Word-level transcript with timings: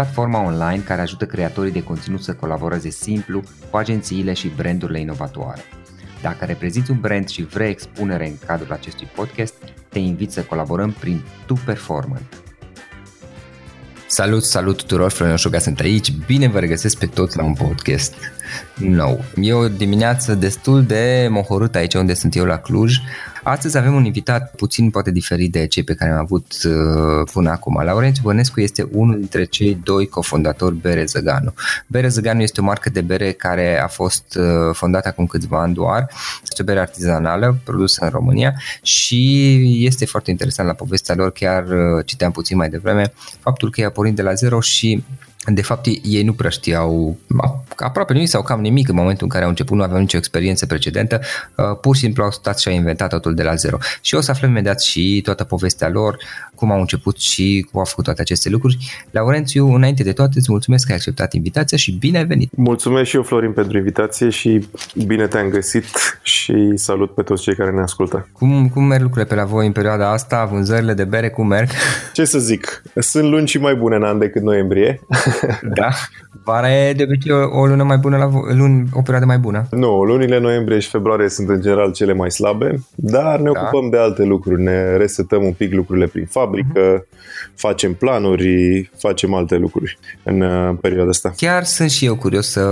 platforma 0.00 0.42
online 0.44 0.82
care 0.86 1.00
ajută 1.00 1.26
creatorii 1.26 1.72
de 1.72 1.82
conținut 1.82 2.22
să 2.22 2.32
colaboreze 2.32 2.90
simplu 2.90 3.42
cu 3.70 3.76
agențiile 3.76 4.32
și 4.32 4.48
brandurile 4.48 5.00
inovatoare. 5.00 5.60
Dacă 6.22 6.44
reprezinți 6.44 6.90
un 6.90 7.00
brand 7.00 7.28
și 7.28 7.42
vrei 7.42 7.70
expunere 7.70 8.26
în 8.26 8.34
cadrul 8.46 8.72
acestui 8.72 9.08
podcast, 9.14 9.54
te 9.88 9.98
invit 9.98 10.32
să 10.32 10.42
colaborăm 10.42 10.90
prin 10.90 11.22
Tu 11.46 11.54
Performant. 11.64 12.42
Salut, 14.06 14.44
salut 14.44 14.76
tuturor, 14.76 15.10
Florin 15.10 15.34
Oșoga 15.34 15.58
sunt 15.58 15.80
aici, 15.80 16.12
bine 16.26 16.48
vă 16.48 16.58
regăsesc 16.58 16.98
pe 16.98 17.06
toți 17.06 17.36
la 17.36 17.44
un 17.44 17.54
podcast 17.54 18.14
nou. 18.76 19.24
E 19.40 19.52
o 19.52 19.68
dimineață 19.68 20.34
destul 20.34 20.84
de 20.84 21.28
mohorâtă 21.30 21.78
aici 21.78 21.94
unde 21.94 22.14
sunt 22.14 22.34
eu 22.36 22.44
la 22.44 22.56
Cluj, 22.56 22.96
Astăzi 23.42 23.76
avem 23.76 23.94
un 23.94 24.04
invitat 24.04 24.54
puțin 24.54 24.90
poate 24.90 25.10
diferit 25.10 25.52
de 25.52 25.66
cei 25.66 25.82
pe 25.82 25.94
care 25.94 26.10
am 26.10 26.18
avut 26.18 26.52
uh, 26.64 27.28
până 27.32 27.50
acum. 27.50 27.82
Laurențiu 27.82 28.22
Bănescu 28.22 28.60
este 28.60 28.88
unul 28.92 29.18
dintre 29.18 29.44
cei 29.44 29.80
doi 29.84 30.06
cofondatori 30.06 30.74
Bere 30.74 31.04
Zăganu. 31.04 31.54
Bere 31.86 32.08
Zăganu 32.08 32.42
este 32.42 32.60
o 32.60 32.64
marcă 32.64 32.90
de 32.90 33.00
bere 33.00 33.32
care 33.32 33.80
a 33.80 33.86
fost 33.86 34.38
uh, 34.38 34.70
fondată 34.72 35.08
acum 35.08 35.26
câțiva 35.26 35.60
ani 35.60 35.74
doar. 35.74 36.10
Este 36.42 36.62
o 36.62 36.64
bere 36.64 36.80
artizanală 36.80 37.58
produsă 37.64 38.04
în 38.04 38.10
România 38.10 38.54
și 38.82 39.84
este 39.84 40.06
foarte 40.06 40.30
interesant 40.30 40.68
la 40.68 40.74
povestea 40.74 41.14
lor, 41.14 41.32
chiar 41.32 41.64
uh, 41.64 42.04
citeam 42.04 42.30
puțin 42.30 42.56
mai 42.56 42.68
devreme, 42.68 43.12
faptul 43.40 43.70
că 43.70 43.80
ea 43.80 43.90
pornind 43.90 44.16
de 44.16 44.22
la 44.22 44.34
zero 44.34 44.60
și 44.60 45.04
de 45.46 45.62
fapt, 45.62 45.86
ei 46.02 46.22
nu 46.22 46.32
prea 46.32 46.50
știau 46.50 47.16
aproape 47.76 48.12
nimic 48.12 48.28
sau 48.28 48.42
cam 48.42 48.60
nimic 48.60 48.88
în 48.88 48.94
momentul 48.94 49.22
în 49.22 49.28
care 49.28 49.42
au 49.42 49.48
început, 49.48 49.76
nu 49.76 49.82
aveau 49.82 50.00
nicio 50.00 50.16
experiență 50.16 50.66
precedentă, 50.66 51.20
uh, 51.54 51.64
pur 51.80 51.94
și 51.94 52.00
simplu 52.00 52.22
au 52.22 52.30
stat 52.30 52.58
și 52.58 52.68
au 52.68 52.74
inventat 52.74 53.08
totul 53.08 53.34
de 53.34 53.42
la 53.42 53.54
zero. 53.54 53.78
Și 54.00 54.14
o 54.14 54.20
să 54.20 54.30
aflăm 54.30 54.50
imediat 54.50 54.80
și 54.80 55.20
toată 55.24 55.44
povestea 55.44 55.88
lor, 55.88 56.18
cum 56.60 56.72
au 56.72 56.80
început 56.80 57.18
și 57.18 57.66
cum 57.70 57.78
au 57.78 57.86
făcut 57.86 58.04
toate 58.04 58.20
aceste 58.20 58.48
lucruri. 58.48 58.78
Laurențiu, 59.10 59.74
înainte 59.74 60.02
de 60.02 60.12
toate, 60.12 60.32
îți 60.36 60.50
mulțumesc 60.50 60.84
că 60.86 60.92
ai 60.92 60.96
acceptat 60.96 61.32
invitația 61.32 61.76
și 61.76 61.92
bine 61.92 62.18
ai 62.18 62.26
venit! 62.26 62.50
Mulțumesc 62.56 63.08
și 63.08 63.16
eu, 63.16 63.22
Florin, 63.22 63.52
pentru 63.52 63.76
invitație 63.76 64.28
și 64.28 64.68
bine 65.06 65.26
te-am 65.26 65.48
găsit 65.48 65.84
și 66.22 66.72
salut 66.74 67.14
pe 67.14 67.22
toți 67.22 67.42
cei 67.42 67.54
care 67.54 67.70
ne 67.70 67.80
ascultă. 67.80 68.28
Cum, 68.32 68.68
cum 68.68 68.84
merg 68.84 69.02
lucrurile 69.02 69.28
pe 69.28 69.34
la 69.34 69.44
voi 69.44 69.66
în 69.66 69.72
perioada 69.72 70.12
asta? 70.12 70.44
Vânzările 70.44 70.94
de 70.94 71.04
bere, 71.04 71.30
cum 71.30 71.46
merg? 71.46 71.68
Ce 72.12 72.24
să 72.24 72.38
zic, 72.38 72.82
sunt 72.94 73.30
luni 73.30 73.48
și 73.48 73.58
mai 73.58 73.74
bune 73.74 73.96
în 73.96 74.02
an 74.02 74.18
decât 74.18 74.42
noiembrie. 74.42 75.00
da? 75.62 75.88
Vara 76.44 76.72
e 76.72 76.92
de 76.92 77.02
obicei 77.02 77.32
o, 77.32 77.60
o 77.60 77.66
lună 77.66 77.82
mai 77.82 77.96
bună, 77.96 78.16
la 78.16 78.28
vo- 78.28 78.56
luni, 78.56 78.88
o 78.92 79.00
perioadă 79.00 79.26
mai 79.26 79.38
bună. 79.38 79.66
Nu, 79.70 80.02
lunile 80.04 80.38
noiembrie 80.38 80.78
și 80.78 80.88
februarie 80.88 81.28
sunt 81.28 81.48
în 81.48 81.60
general 81.60 81.92
cele 81.92 82.12
mai 82.12 82.30
slabe, 82.30 82.80
dar 82.94 83.38
ne 83.40 83.50
da. 83.52 83.60
ocupăm 83.60 83.90
de 83.90 83.98
alte 83.98 84.22
lucruri, 84.22 84.62
ne 84.62 84.96
resetăm 84.96 85.44
un 85.44 85.52
pic 85.52 85.72
lucrurile 85.72 86.06
prin 86.06 86.26
fabrică, 86.26 86.98
uh-huh. 86.98 87.54
facem 87.54 87.94
planuri, 87.94 88.90
facem 88.98 89.34
alte 89.34 89.56
lucruri 89.56 89.98
în 90.22 90.40
uh, 90.40 90.76
perioada 90.80 91.10
asta. 91.10 91.32
Chiar 91.36 91.64
sunt 91.64 91.90
și 91.90 92.04
eu 92.04 92.16
curios 92.16 92.50
să, 92.50 92.66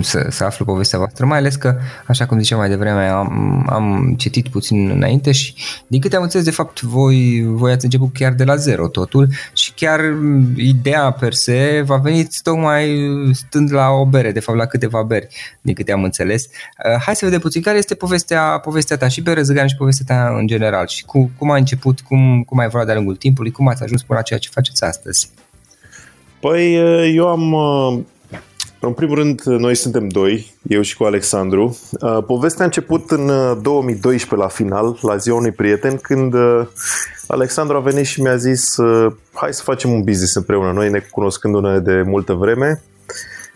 să, 0.00 0.26
să 0.30 0.44
aflu 0.44 0.64
povestea 0.64 0.98
voastră, 0.98 1.26
mai 1.26 1.38
ales 1.38 1.54
că, 1.54 1.76
așa 2.06 2.26
cum 2.26 2.38
ziceam 2.38 2.58
mai 2.58 2.68
devreme, 2.68 3.08
am, 3.08 3.66
am 3.70 4.14
citit 4.18 4.48
puțin 4.48 4.90
înainte 4.90 5.32
și 5.32 5.54
din 5.86 6.00
câte 6.00 6.16
am 6.16 6.22
înțeles, 6.22 6.44
de 6.44 6.52
fapt, 6.52 6.80
voi, 6.80 7.44
voi 7.46 7.72
ați 7.72 7.84
început 7.84 8.12
chiar 8.12 8.32
de 8.32 8.44
la 8.44 8.56
zero 8.56 8.88
totul 8.88 9.28
și 9.52 9.72
chiar 9.74 10.00
ideea 10.56 11.10
per 11.10 11.32
se 11.32 11.82
va 11.86 11.96
venit 11.96 12.40
tocmai 12.42 13.09
stând 13.32 13.72
la 13.72 13.88
o 13.88 14.06
bere, 14.06 14.32
de 14.32 14.40
fapt 14.40 14.58
la 14.58 14.66
câteva 14.66 15.02
beri, 15.02 15.28
din 15.60 15.74
câte 15.74 15.92
am 15.92 16.04
înțeles. 16.04 16.44
Uh, 16.44 17.02
hai 17.04 17.16
să 17.16 17.24
vedem 17.24 17.40
puțin 17.40 17.62
care 17.62 17.78
este 17.78 17.94
povestea, 17.94 18.58
povestea 18.58 18.96
ta 18.96 19.08
și 19.08 19.22
Bere 19.22 19.42
Zăgan 19.42 19.66
și 19.66 19.76
povestea 19.76 20.16
ta 20.16 20.34
în 20.38 20.46
general 20.46 20.86
și 20.86 21.04
cu, 21.04 21.30
cum 21.38 21.50
a 21.50 21.56
început, 21.56 22.00
cum, 22.00 22.42
cum 22.42 22.58
ai 22.58 22.64
evoluat 22.64 22.86
de-a 22.86 22.96
lungul 22.96 23.16
timpului, 23.16 23.50
cum 23.50 23.68
ați 23.68 23.82
ajuns 23.82 24.02
până 24.02 24.18
la 24.18 24.24
ceea 24.24 24.38
ce 24.38 24.48
faceți 24.52 24.84
astăzi. 24.84 25.30
Păi 26.40 26.82
uh, 26.82 27.12
eu 27.14 27.28
am 27.28 27.52
uh, 27.52 27.98
în 28.80 28.92
primul 28.92 29.14
rând, 29.14 29.42
noi 29.42 29.74
suntem 29.74 30.08
doi, 30.08 30.54
eu 30.68 30.80
și 30.80 30.96
cu 30.96 31.04
Alexandru. 31.04 31.78
Povestea 32.26 32.62
a 32.62 32.64
început 32.64 33.10
în 33.10 33.26
2012 33.62 34.34
la 34.34 34.48
final, 34.48 34.98
la 35.02 35.16
ziua 35.16 35.36
unui 35.36 35.50
prieten, 35.50 35.96
când 35.96 36.34
Alexandru 37.26 37.76
a 37.76 37.80
venit 37.80 38.04
și 38.04 38.20
mi-a 38.20 38.36
zis 38.36 38.76
hai 39.32 39.54
să 39.54 39.62
facem 39.62 39.90
un 39.90 40.02
business 40.02 40.34
împreună, 40.34 40.72
noi 40.72 40.90
ne 40.90 40.98
cunoscându-ne 40.98 41.78
de 41.78 42.02
multă 42.06 42.32
vreme 42.32 42.82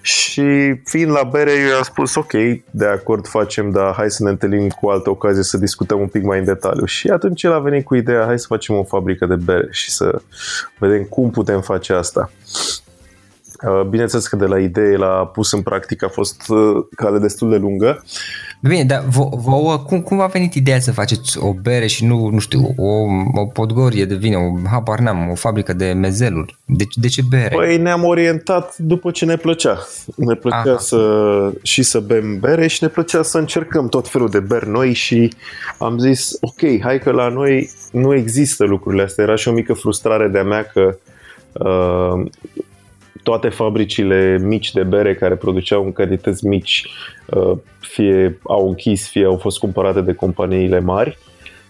și 0.05 0.75
fiind 0.85 1.11
la 1.11 1.23
bere, 1.23 1.51
eu 1.51 1.69
i-am 1.69 1.83
spus, 1.83 2.15
ok, 2.15 2.33
de 2.71 2.87
acord 2.87 3.27
facem, 3.27 3.71
dar 3.71 3.95
hai 3.95 4.11
să 4.11 4.23
ne 4.23 4.31
întâlnim 4.31 4.69
cu 4.69 4.89
altă 4.89 5.11
ocazie 5.11 5.43
să 5.43 5.57
discutăm 5.57 6.01
un 6.01 6.09
pic 6.09 6.23
mai 6.23 6.39
în 6.39 6.45
detaliu. 6.45 6.85
Și 6.85 7.09
atunci 7.09 7.43
el 7.43 7.53
a 7.53 7.59
venit 7.59 7.85
cu 7.85 7.95
ideea, 7.95 8.25
hai 8.25 8.39
să 8.39 8.47
facem 8.49 8.75
o 8.75 8.85
fabrică 8.85 9.27
de 9.27 9.35
bere 9.35 9.69
și 9.71 9.91
să 9.91 10.21
vedem 10.79 11.03
cum 11.03 11.31
putem 11.31 11.61
face 11.61 11.93
asta. 11.93 12.31
Uh, 13.67 13.87
bineînțeles 13.89 14.27
că 14.27 14.37
de 14.37 14.47
la 14.47 14.59
idee 14.59 14.97
la 14.97 15.31
pus 15.33 15.53
în 15.53 15.63
practică 15.63 16.05
a 16.05 16.09
fost 16.09 16.49
uh, 16.49 16.85
cale 16.97 17.19
destul 17.19 17.51
de 17.51 17.57
lungă. 17.57 18.05
Bine, 18.61 18.85
dar 18.85 19.05
vouă, 19.37 19.79
cum, 19.79 20.01
cum 20.01 20.21
a 20.21 20.27
venit 20.27 20.55
ideea 20.55 20.81
să 20.81 20.93
faceți 20.93 21.39
o 21.39 21.53
bere 21.53 21.87
și 21.87 22.05
nu, 22.05 22.29
nu 22.29 22.39
știu, 22.39 22.75
o, 22.77 22.93
o 23.41 23.47
podgorie 23.47 24.05
de 24.05 24.15
vin, 24.15 24.35
o 24.35 24.69
habar 24.71 24.99
n-am, 24.99 25.31
o 25.31 25.35
fabrică 25.35 25.73
de 25.73 25.93
mezeluri? 25.93 26.59
De, 26.65 26.85
de 26.95 27.09
ce 27.09 27.23
bere? 27.31 27.55
Păi 27.57 27.79
ne-am 27.79 28.05
orientat 28.05 28.77
după 28.77 29.11
ce 29.11 29.25
ne 29.25 29.37
plăcea. 29.37 29.79
Ne 30.17 30.35
plăcea 30.35 30.57
Aha. 30.57 30.79
să, 30.79 31.53
și 31.63 31.83
să 31.83 32.01
bem 32.01 32.39
bere 32.39 32.67
și 32.67 32.83
ne 32.83 32.89
plăcea 32.89 33.23
să 33.23 33.39
încercăm 33.39 33.89
tot 33.89 34.09
felul 34.09 34.29
de 34.29 34.41
beri 34.41 34.69
noi 34.69 34.93
și 34.93 35.33
am 35.79 35.99
zis, 35.99 36.37
ok, 36.41 36.81
hai 36.81 36.99
că 36.99 37.11
la 37.11 37.29
noi 37.29 37.71
nu 37.93 38.15
există 38.15 38.65
lucrurile 38.65 39.03
astea. 39.03 39.25
Era 39.25 39.35
și 39.35 39.49
o 39.49 39.53
mică 39.53 39.73
frustrare 39.73 40.29
de-a 40.29 40.45
mea 40.45 40.63
că 40.63 40.97
uh, 41.53 42.31
toate 43.25 43.49
fabricile 43.49 44.39
mici 44.43 44.73
de 44.73 44.83
bere 44.83 45.15
care 45.15 45.37
produceau 45.37 45.85
în 45.85 45.93
cantități 45.93 46.47
mici 46.47 46.87
uh, 47.27 47.59
fie 47.81 48.39
au 48.43 48.69
închis, 48.69 49.09
fie 49.09 49.25
au 49.25 49.37
fost 49.37 49.59
cumpărate 49.59 50.01
de 50.01 50.13
companiile 50.13 50.81
mari 50.81 51.19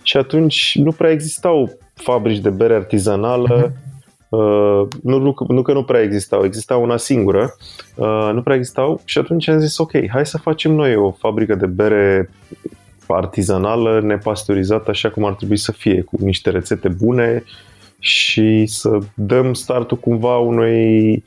și 0.03 0.16
atunci 0.16 0.72
nu 0.75 0.92
prea 0.92 1.10
existau 1.10 1.78
fabrici 1.94 2.38
de 2.38 2.50
bere 2.50 2.75
artizanală 2.75 3.69
uh-huh. 3.69 3.92
Uh, 4.28 4.88
nu, 5.03 5.19
nu, 5.19 5.34
nu 5.48 5.62
că 5.62 5.72
nu 5.72 5.84
prea 5.84 6.00
existau, 6.00 6.44
exista 6.44 6.76
una 6.76 6.97
singură, 6.97 7.54
uh, 7.94 8.31
nu 8.32 8.42
prea 8.42 8.56
existau 8.56 9.00
și 9.04 9.19
atunci 9.19 9.48
am 9.48 9.59
zis 9.59 9.78
ok, 9.78 9.92
hai 10.09 10.27
să 10.27 10.39
facem 10.39 10.72
noi 10.72 10.97
o 10.97 11.10
fabrică 11.10 11.54
de 11.54 11.66
bere 11.66 12.30
artizanală, 13.09 14.01
nepasteurizată 14.01 14.91
așa 14.91 15.10
cum 15.10 15.24
ar 15.24 15.34
trebui 15.34 15.56
să 15.56 15.72
fie, 15.72 16.01
cu 16.01 16.16
niște 16.21 16.51
rețete 16.51 16.89
bune 16.89 17.45
și 17.98 18.66
să 18.66 18.98
dăm 19.15 19.54
startul 19.54 19.97
cumva 19.97 20.39
unui 20.39 21.24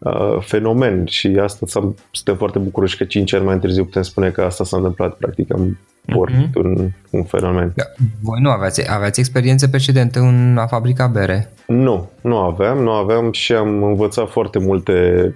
Uh, 0.00 0.36
fenomen 0.40 1.04
și 1.06 1.38
asta 1.42 1.66
suntem 2.10 2.36
foarte 2.36 2.58
bucuroși 2.58 2.96
că 2.96 3.04
5 3.04 3.32
ani 3.32 3.44
mai 3.44 3.58
târziu 3.58 3.84
putem 3.84 4.02
spune 4.02 4.30
că 4.30 4.42
asta 4.42 4.64
s-a 4.64 4.76
întâmplat 4.76 5.16
practic 5.16 5.52
am 5.52 5.78
pornit 6.06 6.48
mm-hmm. 6.48 6.64
un, 6.64 6.88
un 7.10 7.24
fenomen. 7.24 7.72
Da. 7.76 7.84
Voi 8.20 8.40
nu 8.40 8.50
aveați, 8.50 8.92
aveați 8.92 9.20
experiență 9.20 9.68
precedentă 9.68 10.20
în 10.20 10.56
a 10.58 10.66
fabrica 10.66 11.06
bere? 11.06 11.52
Nu, 11.66 12.10
nu 12.20 12.36
aveam, 12.36 12.78
nu 12.78 12.90
aveam 12.90 13.32
și 13.32 13.52
am 13.52 13.82
învățat 13.82 14.28
foarte 14.28 14.58
multe. 14.58 14.92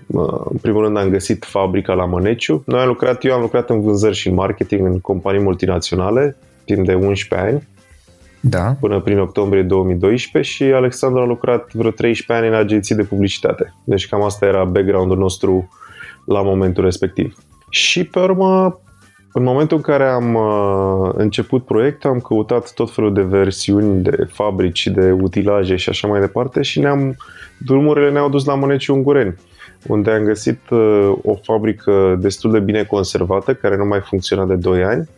Uh, 0.07 0.41
în 0.51 0.57
primul 0.61 0.83
rând 0.83 0.97
am 0.97 1.09
găsit 1.09 1.45
fabrica 1.45 1.93
la 1.93 2.05
Măneciu. 2.05 2.63
Noi 2.67 2.81
am 2.81 2.89
lucrat, 2.89 3.25
eu 3.25 3.35
am 3.35 3.41
lucrat 3.41 3.71
în 3.71 3.81
vânzări 3.81 4.15
și 4.15 4.29
în 4.29 4.35
marketing 4.35 4.87
în 4.87 5.01
companii 5.01 5.43
multinaționale 5.43 6.37
timp 6.65 6.87
de 6.87 6.95
11 6.95 7.49
ani 7.49 7.63
da. 8.49 8.77
până 8.81 9.01
prin 9.01 9.19
octombrie 9.19 9.63
2012 9.63 10.53
și 10.53 10.63
Alexandru 10.63 11.21
a 11.21 11.27
lucrat 11.27 11.73
vreo 11.73 11.91
13 11.91 12.47
ani 12.47 12.55
în 12.55 12.61
agenții 12.61 12.95
de 12.95 13.03
publicitate. 13.03 13.75
Deci 13.85 14.09
cam 14.09 14.23
asta 14.23 14.47
era 14.47 14.65
background-ul 14.65 15.19
nostru 15.19 15.69
la 16.25 16.43
momentul 16.43 16.85
respectiv. 16.85 17.37
Și 17.69 18.05
pe 18.05 18.19
urmă, 18.19 18.81
în 19.33 19.43
momentul 19.43 19.77
în 19.77 19.83
care 19.83 20.09
am 20.09 20.35
uh, 20.35 21.13
început 21.17 21.65
proiectul, 21.65 22.11
am 22.11 22.21
căutat 22.21 22.73
tot 22.73 22.91
felul 22.95 23.13
de 23.15 23.23
versiuni 23.23 24.03
de 24.03 24.29
fabrici, 24.33 24.87
de 24.87 25.11
utilaje 25.11 25.77
și 25.77 25.89
așa 25.89 26.09
mai 26.09 26.21
departe 26.21 26.63
și 26.63 26.81
ne-am, 26.81 27.17
drumurile 27.59 28.11
ne-au 28.11 28.29
dus 28.29 28.45
la 28.45 28.55
Mâneci 28.55 28.89
Ungureni, 28.89 29.35
unde 29.87 30.11
am 30.11 30.23
găsit 30.23 30.61
uh, 30.71 31.13
o 31.23 31.35
fabrică 31.35 32.19
destul 32.21 32.51
de 32.51 32.59
bine 32.59 32.83
conservată, 32.83 33.55
care 33.55 33.77
nu 33.77 33.85
mai 33.85 34.01
funcționa 34.01 34.45
de 34.45 34.55
2 34.55 34.85
ani. 34.85 35.09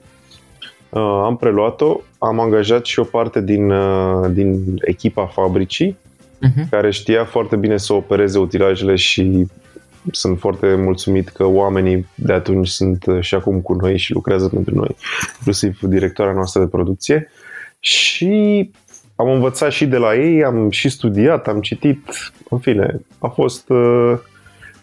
Uh, 0.88 1.20
am 1.24 1.36
preluat-o, 1.36 2.00
am 2.18 2.40
angajat 2.40 2.84
și 2.84 2.98
o 2.98 3.04
parte 3.04 3.40
din, 3.40 3.70
uh, 3.70 4.30
din 4.30 4.64
echipa 4.80 5.26
fabricii, 5.26 5.96
uh-huh. 5.96 6.68
care 6.70 6.90
știa 6.90 7.24
foarte 7.24 7.56
bine 7.56 7.76
să 7.76 7.92
opereze 7.92 8.38
utilajele 8.38 8.94
și 8.94 9.46
sunt 10.10 10.38
foarte 10.38 10.74
mulțumit 10.74 11.28
că 11.28 11.44
oamenii 11.44 12.06
de 12.14 12.32
atunci 12.32 12.68
sunt 12.68 13.04
și 13.20 13.34
acum 13.34 13.60
cu 13.60 13.72
noi 13.72 13.98
și 13.98 14.12
lucrează 14.12 14.48
pentru 14.48 14.74
noi, 14.74 14.96
inclusiv 15.38 15.78
directoarea 15.80 16.34
noastră 16.34 16.60
de 16.60 16.66
producție. 16.66 17.30
Și 17.80 18.70
am 19.16 19.28
învățat 19.28 19.72
și 19.72 19.86
de 19.86 19.96
la 19.96 20.14
ei, 20.14 20.44
am 20.44 20.70
și 20.70 20.88
studiat, 20.88 21.48
am 21.48 21.60
citit, 21.60 22.32
în 22.50 22.58
fine, 22.58 23.00
a 23.18 23.28
fost 23.28 23.68
uh, 23.68 24.18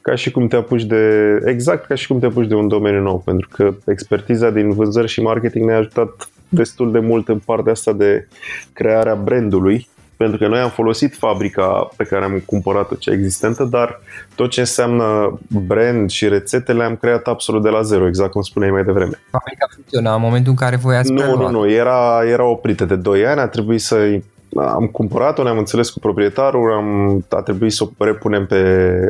ca 0.04 0.16
și 0.16 0.32
cum 0.32 0.48
te 0.48 0.56
apuci 0.56 0.84
de, 0.84 1.36
exact 1.46 1.86
ca 1.86 1.96
și 1.96 2.08
cum 2.08 2.20
te 2.20 2.26
apuci 2.26 2.48
de 2.48 2.56
un 2.56 2.68
domeniu 2.68 3.02
nou, 3.02 3.22
pentru 3.26 3.50
că 3.52 3.74
expertiza 3.86 4.50
din 4.50 4.74
vânzări 4.74 5.08
și 5.08 5.22
marketing 5.22 5.66
ne-a 5.66 5.78
ajutat 5.78 6.30
destul 6.50 6.92
de 6.92 7.00
mult 7.00 7.28
în 7.28 7.40
partea 7.46 7.72
asta 7.72 7.94
de 7.94 8.28
crearea 8.74 9.16
brandului 9.16 9.88
pentru 10.18 10.38
că 10.38 10.48
noi 10.48 10.60
am 10.60 10.70
folosit 10.70 11.16
fabrica 11.16 11.90
pe 11.98 12.04
care 12.04 12.24
am 12.24 12.44
cumpărat-o, 12.46 12.96
cea 12.96 13.12
existentă, 13.12 13.64
dar 13.64 14.02
tot 14.36 14.50
ce 14.50 14.60
înseamnă 14.60 15.40
brand 15.48 16.10
și 16.10 16.28
rețete 16.28 16.74
le-am 16.74 16.96
creat 16.96 17.28
absolut 17.28 17.64
de 17.64 17.70
la 17.70 17.82
zero, 17.82 18.08
exact 18.08 18.32
cum 18.32 18.42
spuneai 18.42 18.72
mai 18.72 18.84
devreme. 18.84 19.20
Fabrica 19.32 19.66
funcționa 19.74 20.14
în 20.16 20.22
momentul 20.22 20.52
în 20.52 20.58
care 20.58 20.76
voi 20.76 20.96
ați 20.96 21.12
Nu, 21.12 21.22
preluat. 21.22 21.52
nu, 21.52 21.60
nu, 21.60 21.70
era, 21.70 22.22
era 22.26 22.44
oprită 22.44 22.86
de 22.86 22.96
2 22.96 23.26
ani, 23.26 23.40
a 23.40 23.48
trebuit 23.48 23.82
să 23.82 24.20
am 24.56 24.88
cumpărat-o, 24.88 25.44
ne-am 25.44 25.58
înțeles 25.58 25.90
cu 25.90 26.00
proprietarul, 26.00 26.72
am, 26.72 27.26
a 27.30 27.42
trebuit 27.42 27.72
să 27.72 27.84
o 27.98 28.04
repunem 28.04 28.46
pe, 28.46 28.60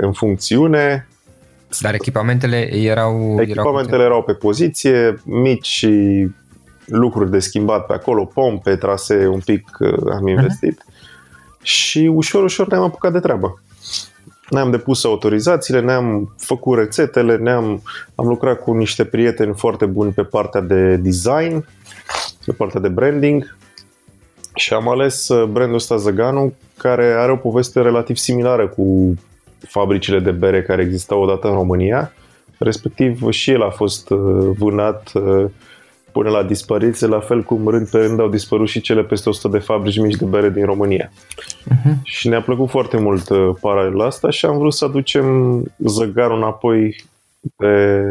în 0.02 0.12
funcțiune, 0.12 1.08
dar 1.82 1.94
echipamentele 1.94 2.76
erau... 2.76 3.38
Echipamentele 3.40 3.96
erau, 3.96 4.06
erau 4.06 4.24
pe 4.24 4.34
poziție, 4.34 5.22
mici 5.24 5.68
și 5.68 6.28
lucruri 6.86 7.32
de 7.32 7.40
schimbat 7.40 7.86
pe 7.86 7.94
acolo, 7.94 8.26
pompe, 8.26 8.76
trasee, 8.76 9.28
un 9.28 9.40
pic 9.40 9.78
uh, 9.80 10.14
am 10.14 10.28
investit. 10.28 10.80
Uh-huh 10.80 10.94
și 11.64 12.12
ușor, 12.14 12.44
ușor 12.44 12.68
ne-am 12.68 12.84
apucat 12.84 13.12
de 13.12 13.20
treabă. 13.20 13.62
Ne-am 14.50 14.72
depus 14.72 15.04
autorizațiile, 15.04 15.82
ne-am 15.82 16.36
făcut 16.38 16.78
rețetele, 16.78 17.38
ne-am 17.38 17.82
am 18.16 18.28
lucrat 18.28 18.60
cu 18.60 18.74
niște 18.74 19.06
prieteni 19.06 19.54
foarte 19.56 19.86
buni 19.86 20.12
pe 20.12 20.24
partea 20.24 20.62
de 20.62 20.96
design, 20.96 21.66
pe 22.46 22.52
partea 22.52 22.80
de 22.80 22.88
branding 22.88 23.58
și 24.56 24.74
am 24.74 24.90
ales 24.90 25.28
uh, 25.28 25.48
brandul 25.50 25.76
ăsta 25.76 25.96
Zăganu, 25.96 26.54
care 26.78 27.06
are 27.06 27.32
o 27.32 27.36
poveste 27.36 27.82
relativ 27.82 28.16
similară 28.16 28.68
cu 28.68 29.14
fabricile 29.68 30.20
de 30.20 30.32
bere 30.32 30.62
care 30.62 30.82
existau 30.82 31.22
odată 31.22 31.48
în 31.48 31.54
România. 31.54 32.14
Respectiv 32.58 33.30
și 33.30 33.52
el 33.52 33.64
a 33.64 33.70
fost 33.70 34.10
uh, 34.10 34.20
vânat 34.58 35.12
uh, 35.14 35.46
până 36.12 36.30
la 36.30 36.44
dispariție, 36.44 37.08
la 37.08 37.20
fel 37.20 37.44
cum 37.44 37.68
rând 37.68 37.90
pe 37.90 37.98
rând 37.98 38.20
au 38.20 38.30
dispărut 38.30 38.68
și 38.68 38.82
cele 38.82 39.04
peste 39.04 39.30
100 39.30 39.48
de 39.48 39.64
fabrici 39.64 40.00
mici 40.00 40.16
de 40.16 40.26
bere 40.26 40.50
din 40.50 40.66
România. 40.66 41.12
Uh-huh. 41.12 41.94
Și 42.04 42.28
ne-a 42.28 42.42
plăcut 42.42 42.70
foarte 42.70 42.98
mult 42.98 43.30
uh, 43.30 43.50
paralel 43.62 44.02
asta 44.02 44.30
și 44.30 44.46
am 44.46 44.58
vrut 44.58 44.74
să 44.74 44.86
aducem 44.86 45.28
zăgarul 45.78 46.38
înapoi 46.38 46.96
pe, 47.56 48.02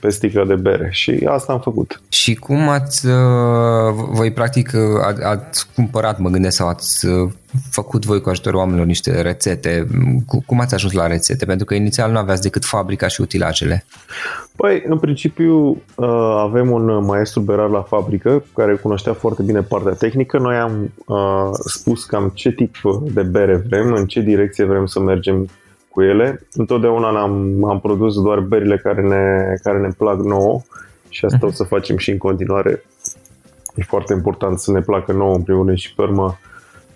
pe 0.00 0.08
sticla 0.08 0.44
de 0.44 0.54
bere 0.54 0.88
și 0.92 1.26
asta 1.28 1.52
am 1.52 1.60
făcut. 1.60 2.00
Și 2.08 2.34
cum 2.34 2.68
ați, 2.68 3.06
uh, 3.06 3.12
voi 4.10 4.32
practic 4.32 4.70
uh, 4.74 5.24
ați 5.24 5.66
cumpărat, 5.74 6.18
mă 6.18 6.28
gândesc, 6.28 6.56
sau 6.56 6.68
ați 6.68 7.06
făcut 7.70 8.04
voi 8.04 8.20
cu 8.20 8.28
ajutorul 8.28 8.58
oamenilor 8.58 8.86
niște 8.86 9.20
rețete? 9.20 9.86
Cum 10.46 10.60
ați 10.60 10.74
ajuns 10.74 10.92
la 10.92 11.06
rețete? 11.06 11.44
Pentru 11.44 11.66
că 11.66 11.74
inițial 11.74 12.10
nu 12.10 12.18
aveați 12.18 12.42
decât 12.42 12.64
fabrica 12.64 13.08
și 13.08 13.20
utilajele. 13.20 13.84
Păi, 14.56 14.84
în 14.88 14.98
principiu 14.98 15.82
avem 16.36 16.70
un 16.70 17.04
maestru 17.04 17.40
berar 17.40 17.68
la 17.68 17.82
fabrică 17.82 18.44
care 18.54 18.74
cunoștea 18.74 19.12
foarte 19.12 19.42
bine 19.42 19.60
partea 19.60 19.92
tehnică. 19.92 20.38
Noi 20.38 20.56
am 20.56 20.92
spus 21.66 22.04
cam 22.04 22.30
ce 22.34 22.50
tip 22.50 22.76
de 23.12 23.22
bere 23.22 23.64
vrem, 23.68 23.92
în 23.92 24.06
ce 24.06 24.20
direcție 24.20 24.64
vrem 24.64 24.86
să 24.86 25.00
mergem 25.00 25.48
cu 25.90 26.02
ele. 26.02 26.46
Întotdeauna 26.52 27.20
am, 27.20 27.64
am 27.64 27.80
produs 27.80 28.22
doar 28.22 28.40
berile 28.40 28.76
care 28.76 29.02
ne, 29.02 29.54
care 29.62 29.78
ne 29.78 29.88
plac 29.96 30.18
nouă 30.18 30.60
și 31.08 31.24
asta 31.24 31.38
uh-huh. 31.38 31.50
o 31.50 31.52
să 31.52 31.64
facem 31.64 31.96
și 31.96 32.10
în 32.10 32.18
continuare. 32.18 32.82
E 33.74 33.82
foarte 33.82 34.12
important 34.12 34.58
să 34.58 34.72
ne 34.72 34.80
placă 34.80 35.12
nouă 35.12 35.34
în 35.34 35.42
primul 35.42 35.66
rând 35.66 35.78
și 35.78 35.94
pe 35.94 36.02
urmă 36.02 36.38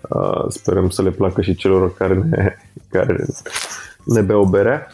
uh, 0.09 0.45
sperăm 0.47 0.89
să 0.89 1.01
le 1.01 1.09
placă 1.09 1.41
și 1.41 1.55
celor 1.55 1.93
care 1.93 2.13
ne, 2.13 2.55
care 2.89 3.25
ne 4.03 4.21
beau 4.21 4.43
berea. 4.43 4.87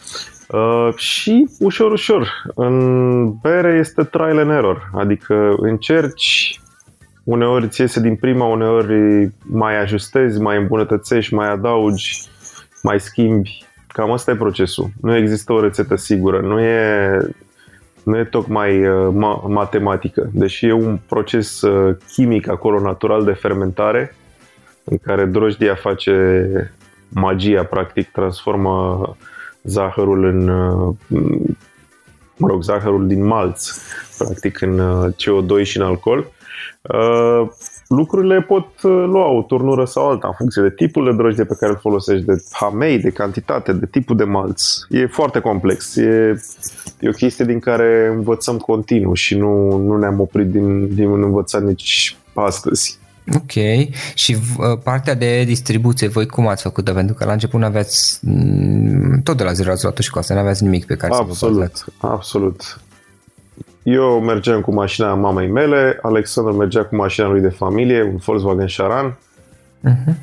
Uh, 0.48 0.94
și 0.96 1.48
ușor, 1.58 1.92
ușor. 1.92 2.28
În 2.54 3.30
bere 3.30 3.78
este 3.78 4.02
trial 4.02 4.38
and 4.38 4.50
error, 4.50 4.90
adică 4.94 5.54
încerci, 5.56 6.60
uneori 7.24 7.68
ți 7.68 7.80
iese 7.80 8.00
din 8.00 8.16
prima, 8.16 8.46
uneori 8.46 9.30
mai 9.42 9.80
ajustezi, 9.80 10.40
mai 10.40 10.56
îmbunătățești, 10.56 11.34
mai 11.34 11.50
adaugi, 11.50 12.22
mai 12.82 13.00
schimbi 13.00 13.66
Cam 13.92 14.10
asta 14.10 14.30
e 14.30 14.36
procesul. 14.36 14.90
Nu 15.00 15.16
există 15.16 15.52
o 15.52 15.60
rețetă 15.60 15.96
sigură. 15.96 16.40
Nu 16.40 16.60
e, 16.60 17.18
nu 18.02 18.18
e 18.18 18.24
tocmai 18.24 18.86
uh, 18.86 19.08
ma- 19.10 19.46
matematică. 19.46 20.30
Deși 20.32 20.66
e 20.66 20.72
un 20.72 20.98
proces 21.08 21.60
uh, 21.60 21.96
chimic 22.12 22.48
acolo, 22.48 22.80
natural 22.80 23.24
de 23.24 23.32
fermentare, 23.32 24.14
în 24.84 24.98
care 24.98 25.24
drojdia 25.24 25.74
face 25.74 26.74
magia, 27.08 27.64
practic, 27.64 28.10
transformă 28.10 29.16
zahărul 29.62 30.24
în, 30.24 30.48
uh, 30.48 30.94
mă 32.36 32.48
rog, 32.48 32.62
zahărul 32.62 33.06
din 33.06 33.24
malț, 33.24 33.68
practic, 34.18 34.60
în 34.60 34.80
CO2 35.12 35.62
și 35.62 35.76
în 35.76 35.82
alcool 35.82 36.26
lucrurile 37.96 38.40
pot 38.40 38.66
uh, 38.82 39.04
lua 39.06 39.26
o 39.26 39.42
turnură 39.42 39.84
sau 39.84 40.08
alta 40.08 40.26
în 40.26 40.34
funcție 40.36 40.62
de 40.62 40.70
tipul 40.70 41.04
de 41.04 41.12
drojdie 41.16 41.44
pe 41.44 41.56
care 41.60 41.72
îl 41.72 41.78
folosești, 41.78 42.26
de 42.26 42.42
hamei, 42.50 42.98
de 42.98 43.10
cantitate, 43.10 43.72
de 43.72 43.86
tipul 43.90 44.16
de 44.16 44.24
malț. 44.24 44.62
E 44.88 45.06
foarte 45.06 45.40
complex. 45.40 45.96
E, 45.96 46.42
e 47.00 47.08
o 47.08 47.12
chestie 47.12 47.44
din 47.44 47.58
care 47.58 48.12
învățăm 48.14 48.56
continuu 48.56 49.14
și 49.14 49.36
nu, 49.36 49.76
nu 49.76 49.98
ne-am 49.98 50.20
oprit 50.20 50.46
din, 50.46 50.94
din 50.94 51.22
învățat 51.22 51.62
nici 51.62 52.16
astăzi. 52.34 53.00
Ok. 53.34 53.52
Și 54.14 54.36
uh, 54.36 54.78
partea 54.82 55.14
de 55.14 55.44
distribuție, 55.44 56.08
voi 56.08 56.26
cum 56.26 56.46
ați 56.46 56.62
făcut-o? 56.62 56.92
Pentru 56.92 57.14
că 57.14 57.24
la 57.24 57.32
început 57.32 57.60
nu 57.60 57.66
aveați 57.66 58.18
mm, 58.22 59.20
tot 59.24 59.36
de 59.36 59.42
la 59.42 59.52
zero 59.52 59.70
ați 59.70 59.82
luat 59.82 59.98
și 59.98 60.10
cu 60.10 60.18
asta, 60.18 60.34
nu 60.34 60.40
aveați 60.40 60.62
nimic 60.62 60.86
pe 60.86 60.96
care 60.96 61.12
absolut, 61.12 61.36
să 61.36 61.46
vă 61.46 61.52
bazați. 61.52 61.84
Absolut. 61.98 62.80
Eu 63.82 64.20
mergeam 64.20 64.60
cu 64.60 64.72
mașina 64.72 65.14
mamei 65.14 65.48
mele, 65.48 65.98
Alexandru 66.02 66.54
mergea 66.54 66.84
cu 66.84 66.96
mașina 66.96 67.28
lui 67.28 67.40
de 67.40 67.48
familie, 67.48 68.02
un 68.02 68.16
Volkswagen 68.16 68.66
Charan, 68.76 69.18
uh-huh. 69.88 70.14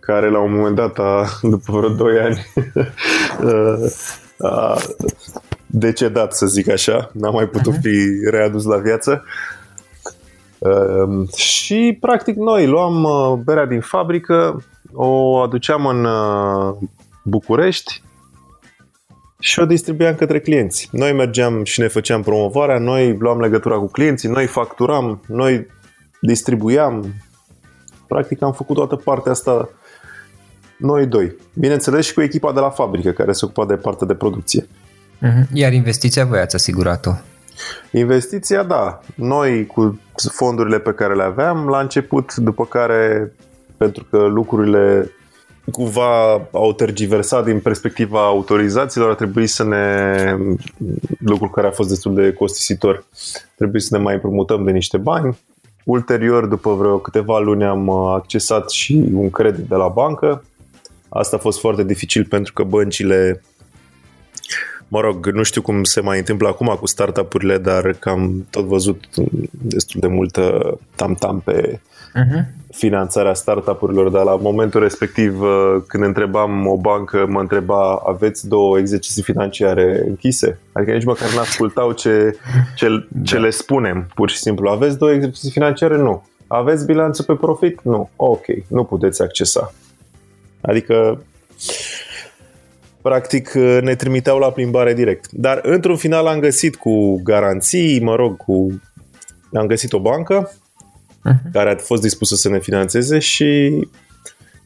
care 0.00 0.30
la 0.30 0.38
un 0.38 0.54
moment 0.54 0.74
dat, 0.74 0.98
a, 0.98 1.26
după 1.42 1.72
vreo 1.72 1.88
2 1.88 2.18
ani, 2.18 2.46
a 4.52 4.76
decedat, 5.66 6.34
să 6.34 6.46
zic 6.46 6.68
așa, 6.68 7.10
n-a 7.12 7.30
mai 7.30 7.46
putut 7.46 7.74
uh-huh. 7.76 7.80
fi 7.80 7.96
readus 8.30 8.64
la 8.64 8.76
viață. 8.76 9.24
Uh, 10.58 11.28
și, 11.36 11.96
practic, 12.00 12.36
noi 12.36 12.66
luam 12.66 13.04
uh, 13.04 13.38
berea 13.44 13.66
din 13.66 13.80
fabrică, 13.80 14.64
o 14.92 15.36
aduceam 15.36 15.86
în 15.86 16.04
uh, 16.04 16.74
București, 17.22 18.02
și 19.44 19.60
o 19.60 19.64
distribuiam 19.64 20.14
către 20.14 20.40
clienți. 20.40 20.88
Noi 20.92 21.12
mergeam 21.12 21.64
și 21.64 21.80
ne 21.80 21.88
făceam 21.88 22.22
promovarea, 22.22 22.78
noi 22.78 23.16
luam 23.18 23.40
legătura 23.40 23.76
cu 23.76 23.86
clienții, 23.86 24.28
noi 24.28 24.46
facturam, 24.46 25.24
noi 25.26 25.66
distribuiam. 26.20 27.14
Practic 28.08 28.42
am 28.42 28.52
făcut 28.52 28.76
toată 28.76 28.96
partea 28.96 29.32
asta 29.32 29.68
noi 30.76 31.06
doi. 31.06 31.36
Bineînțeles 31.54 32.06
și 32.06 32.14
cu 32.14 32.22
echipa 32.22 32.52
de 32.52 32.60
la 32.60 32.70
fabrică 32.70 33.10
care 33.10 33.32
se 33.32 33.44
ocupa 33.44 33.66
de 33.66 33.74
partea 33.74 34.06
de 34.06 34.14
producție. 34.14 34.66
Mhm. 35.18 35.48
Iar 35.52 35.72
investiția 35.72 36.24
voi 36.24 36.38
ați 36.38 36.56
asigurat-o? 36.56 37.12
Investiția, 37.90 38.62
da. 38.62 39.00
Noi 39.14 39.66
cu 39.66 40.00
fondurile 40.32 40.78
pe 40.78 40.92
care 40.92 41.14
le 41.14 41.22
aveam 41.22 41.68
la 41.68 41.80
început, 41.80 42.34
după 42.34 42.66
care, 42.66 43.32
pentru 43.76 44.06
că 44.10 44.18
lucrurile 44.18 45.10
cumva 45.72 46.32
au 46.50 46.72
tergiversat 46.72 47.44
din 47.44 47.60
perspectiva 47.60 48.26
autorizațiilor, 48.26 49.10
a 49.10 49.14
trebuit 49.14 49.48
să 49.48 49.64
ne, 49.64 50.36
lucru 51.18 51.48
care 51.48 51.66
a 51.66 51.70
fost 51.70 51.88
destul 51.88 52.14
de 52.14 52.32
costisitor, 52.32 53.04
trebuie 53.56 53.80
să 53.80 53.96
ne 53.96 54.02
mai 54.02 54.14
împrumutăm 54.14 54.64
de 54.64 54.70
niște 54.70 54.96
bani. 54.96 55.38
Ulterior, 55.84 56.46
după 56.46 56.74
vreo 56.74 56.98
câteva 56.98 57.38
luni, 57.38 57.64
am 57.64 57.90
accesat 57.90 58.70
și 58.70 59.04
un 59.12 59.30
credit 59.30 59.64
de 59.68 59.74
la 59.74 59.88
bancă. 59.88 60.44
Asta 61.08 61.36
a 61.36 61.38
fost 61.38 61.60
foarte 61.60 61.84
dificil 61.84 62.24
pentru 62.24 62.52
că 62.52 62.62
băncile 62.62 63.42
mă 64.88 65.00
rog, 65.00 65.30
nu 65.30 65.42
știu 65.42 65.62
cum 65.62 65.84
se 65.84 66.00
mai 66.00 66.18
întâmplă 66.18 66.48
acum 66.48 66.76
cu 66.80 66.86
startup-urile, 66.86 67.58
dar 67.58 67.92
cam 67.92 68.46
tot 68.50 68.64
văzut 68.64 69.04
destul 69.50 70.00
de 70.00 70.06
multă 70.06 70.78
tam-tam 70.96 71.40
pe 71.40 71.80
uh-huh. 72.14 72.63
Finanțarea 72.74 73.34
startup-urilor, 73.34 74.08
dar 74.08 74.24
la 74.24 74.36
momentul 74.36 74.80
respectiv, 74.80 75.40
uh, 75.40 75.82
când 75.86 76.04
întrebam 76.04 76.66
o 76.66 76.76
bancă, 76.76 77.26
mă 77.28 77.40
întreba, 77.40 78.02
aveți 78.06 78.48
două 78.48 78.78
exerciții 78.78 79.22
financiare 79.22 80.04
închise? 80.06 80.58
Adică 80.72 80.92
nici 80.92 81.04
măcar 81.04 81.34
n-ascultau 81.34 81.92
ce, 81.92 82.36
ce, 82.76 82.86
ce 83.24 83.34
da. 83.34 83.40
le 83.40 83.50
spunem, 83.50 84.10
pur 84.14 84.30
și 84.30 84.36
simplu. 84.36 84.68
Aveți 84.68 84.98
două 84.98 85.12
exerciții 85.12 85.50
financiare? 85.50 85.96
Nu. 85.96 86.26
Aveți 86.46 86.86
bilanțul 86.86 87.24
pe 87.24 87.34
profit? 87.34 87.80
Nu. 87.82 88.10
Ok, 88.16 88.44
nu 88.68 88.84
puteți 88.84 89.22
accesa. 89.22 89.72
Adică 90.60 91.22
practic 93.02 93.52
ne 93.80 93.94
trimiteau 93.94 94.38
la 94.38 94.50
plimbare 94.50 94.94
direct. 94.94 95.30
Dar 95.30 95.60
într-un 95.62 95.96
final 95.96 96.26
am 96.26 96.38
găsit 96.38 96.76
cu 96.76 97.22
garanții, 97.22 98.00
mă 98.00 98.14
rog, 98.14 98.36
cu 98.36 98.80
am 99.52 99.66
găsit 99.66 99.92
o 99.92 100.00
bancă 100.00 100.50
uh-huh. 101.24 101.52
care 101.52 101.70
a 101.70 101.76
fost 101.76 102.02
dispusă 102.02 102.34
să 102.34 102.48
ne 102.48 102.60
financeze 102.60 103.18
și 103.18 103.80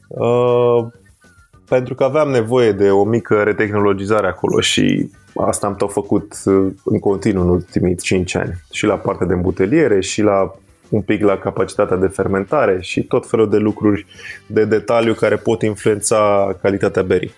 uh, 0.09 0.87
pentru 1.69 1.95
că 1.95 2.05
aveam 2.05 2.31
nevoie 2.31 2.73
de 2.73 2.91
o 2.91 3.05
mică 3.05 3.43
retehnologizare 3.43 4.27
acolo 4.27 4.61
și 4.61 5.11
asta 5.35 5.67
am 5.67 5.77
tot 5.77 5.93
făcut 5.93 6.33
uh, 6.45 6.73
în 6.85 6.99
continuu 6.99 7.43
în 7.43 7.49
ultimii 7.49 7.97
5 7.97 8.35
ani. 8.35 8.55
Și 8.73 8.85
la 8.85 8.95
partea 8.95 9.27
de 9.27 9.35
îmbuteliere 9.35 10.01
și 10.01 10.23
la 10.23 10.55
un 10.89 11.01
pic 11.01 11.23
la 11.23 11.39
capacitatea 11.39 11.97
de 11.97 12.07
fermentare 12.07 12.79
și 12.81 13.03
tot 13.03 13.29
felul 13.29 13.51
de 13.51 13.57
lucruri 13.57 14.07
de 14.47 14.65
detaliu 14.65 15.15
care 15.15 15.37
pot 15.37 15.63
influența 15.63 16.53
calitatea 16.63 17.03
berii. 17.03 17.33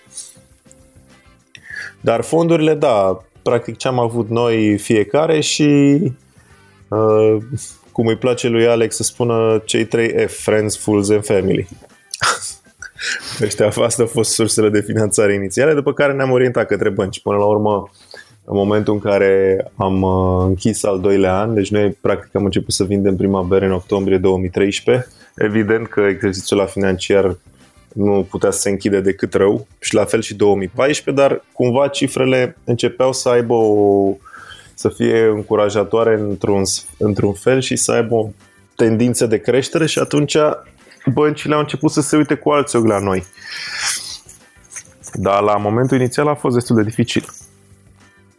Dar 2.00 2.22
fondurile, 2.22 2.74
da, 2.74 3.24
practic 3.42 3.76
ce 3.76 3.88
am 3.88 3.98
avut 3.98 4.28
noi 4.28 4.78
fiecare 4.78 5.40
și 5.40 5.98
uh, 6.88 7.36
cum 7.92 8.06
îi 8.06 8.16
place 8.16 8.48
lui 8.48 8.66
Alex 8.66 8.96
să 8.96 9.02
spună 9.02 9.62
cei 9.64 9.84
trei 9.84 10.26
F, 10.26 10.42
Friends, 10.42 10.78
Fools 10.78 11.10
and 11.10 11.24
Family. 11.24 11.68
Ăștia 13.42 13.66
asta 13.66 14.02
au 14.02 14.08
fost 14.08 14.30
sursele 14.30 14.68
de 14.68 14.80
finanțare 14.80 15.34
inițiale, 15.34 15.74
după 15.74 15.92
care 15.92 16.12
ne-am 16.12 16.30
orientat 16.30 16.66
către 16.66 16.88
bănci. 16.88 17.20
Până 17.20 17.36
la 17.36 17.44
urmă, 17.44 17.90
în 18.44 18.56
momentul 18.56 18.92
în 18.92 18.98
care 18.98 19.64
am 19.76 20.02
uh, 20.02 20.44
închis 20.46 20.84
al 20.84 21.00
doilea 21.00 21.38
an, 21.38 21.54
deci 21.54 21.70
noi 21.70 21.90
practic 22.00 22.34
am 22.34 22.44
început 22.44 22.72
să 22.72 22.84
vindem 22.84 23.16
prima 23.16 23.42
bere 23.42 23.66
în 23.66 23.72
octombrie 23.72 24.18
2013, 24.18 25.06
evident 25.36 25.86
că 25.86 26.00
exercițiul 26.00 26.58
la 26.58 26.66
financiar 26.66 27.36
nu 27.94 28.26
putea 28.30 28.50
să 28.50 28.60
se 28.60 28.70
închide 28.70 29.00
decât 29.00 29.34
rău 29.34 29.66
și 29.78 29.94
la 29.94 30.04
fel 30.04 30.20
și 30.20 30.34
2014, 30.34 31.22
dar 31.22 31.44
cumva 31.52 31.88
cifrele 31.88 32.56
începeau 32.64 33.12
să 33.12 33.28
aibă 33.28 33.54
o, 33.54 34.16
să 34.80 34.88
fie 34.88 35.24
încurajatoare 35.24 36.20
într-un, 36.20 36.62
într-un 36.98 37.32
fel 37.32 37.60
și 37.60 37.76
să 37.76 37.92
aibă 37.92 38.14
o 38.14 38.28
tendință 38.76 39.26
de 39.26 39.38
creștere 39.38 39.86
și 39.86 39.98
atunci 39.98 40.36
băncile 41.12 41.54
au 41.54 41.60
început 41.60 41.90
să 41.90 42.00
se 42.00 42.16
uite 42.16 42.34
cu 42.34 42.50
alți 42.50 42.76
ochi 42.76 42.86
la 42.86 42.98
noi. 42.98 43.24
Dar 45.14 45.42
la 45.42 45.56
momentul 45.56 45.98
inițial 45.98 46.28
a 46.28 46.34
fost 46.34 46.54
destul 46.54 46.76
de 46.76 46.82
dificil. 46.82 47.24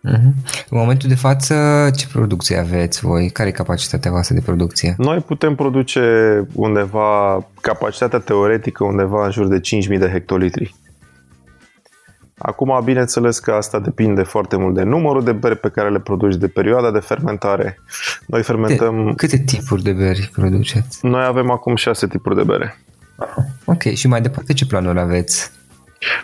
Uh-huh. 0.07 0.33
În 0.69 0.77
momentul 0.77 1.09
de 1.09 1.15
față, 1.15 1.55
ce 1.95 2.07
producție 2.07 2.57
aveți 2.57 2.99
voi? 2.99 3.29
Care 3.29 3.49
e 3.49 3.51
capacitatea 3.51 4.11
voastră 4.11 4.35
de 4.35 4.41
producție? 4.41 4.95
Noi 4.97 5.19
putem 5.19 5.55
produce 5.55 6.01
undeva, 6.53 7.45
capacitatea 7.61 8.19
teoretică 8.19 8.83
undeva 8.83 9.25
în 9.25 9.31
jur 9.31 9.47
de 9.47 9.59
5.000 9.59 9.99
de 9.99 10.09
hectolitri. 10.11 10.75
Acum, 12.41 12.81
bineînțeles 12.83 13.39
că 13.39 13.51
asta 13.51 13.79
depinde 13.79 14.23
foarte 14.23 14.55
mult 14.55 14.75
de 14.75 14.83
numărul 14.83 15.23
de 15.23 15.31
beri 15.31 15.57
pe 15.57 15.69
care 15.69 15.89
le 15.89 15.99
produci, 15.99 16.35
de 16.35 16.47
perioada 16.47 16.91
de 16.91 16.99
fermentare. 16.99 17.79
Noi 18.25 18.43
fermentăm... 18.43 19.05
De 19.05 19.13
câte 19.15 19.37
tipuri 19.37 19.83
de 19.83 19.91
beri 19.91 20.29
produceți? 20.33 21.05
Noi 21.05 21.23
avem 21.23 21.51
acum 21.51 21.75
șase 21.75 22.07
tipuri 22.07 22.35
de 22.35 22.43
bere. 22.43 22.77
Ok, 23.65 23.81
și 23.83 24.07
mai 24.07 24.21
departe 24.21 24.53
ce 24.53 24.65
planuri 24.65 24.99
aveți? 24.99 25.51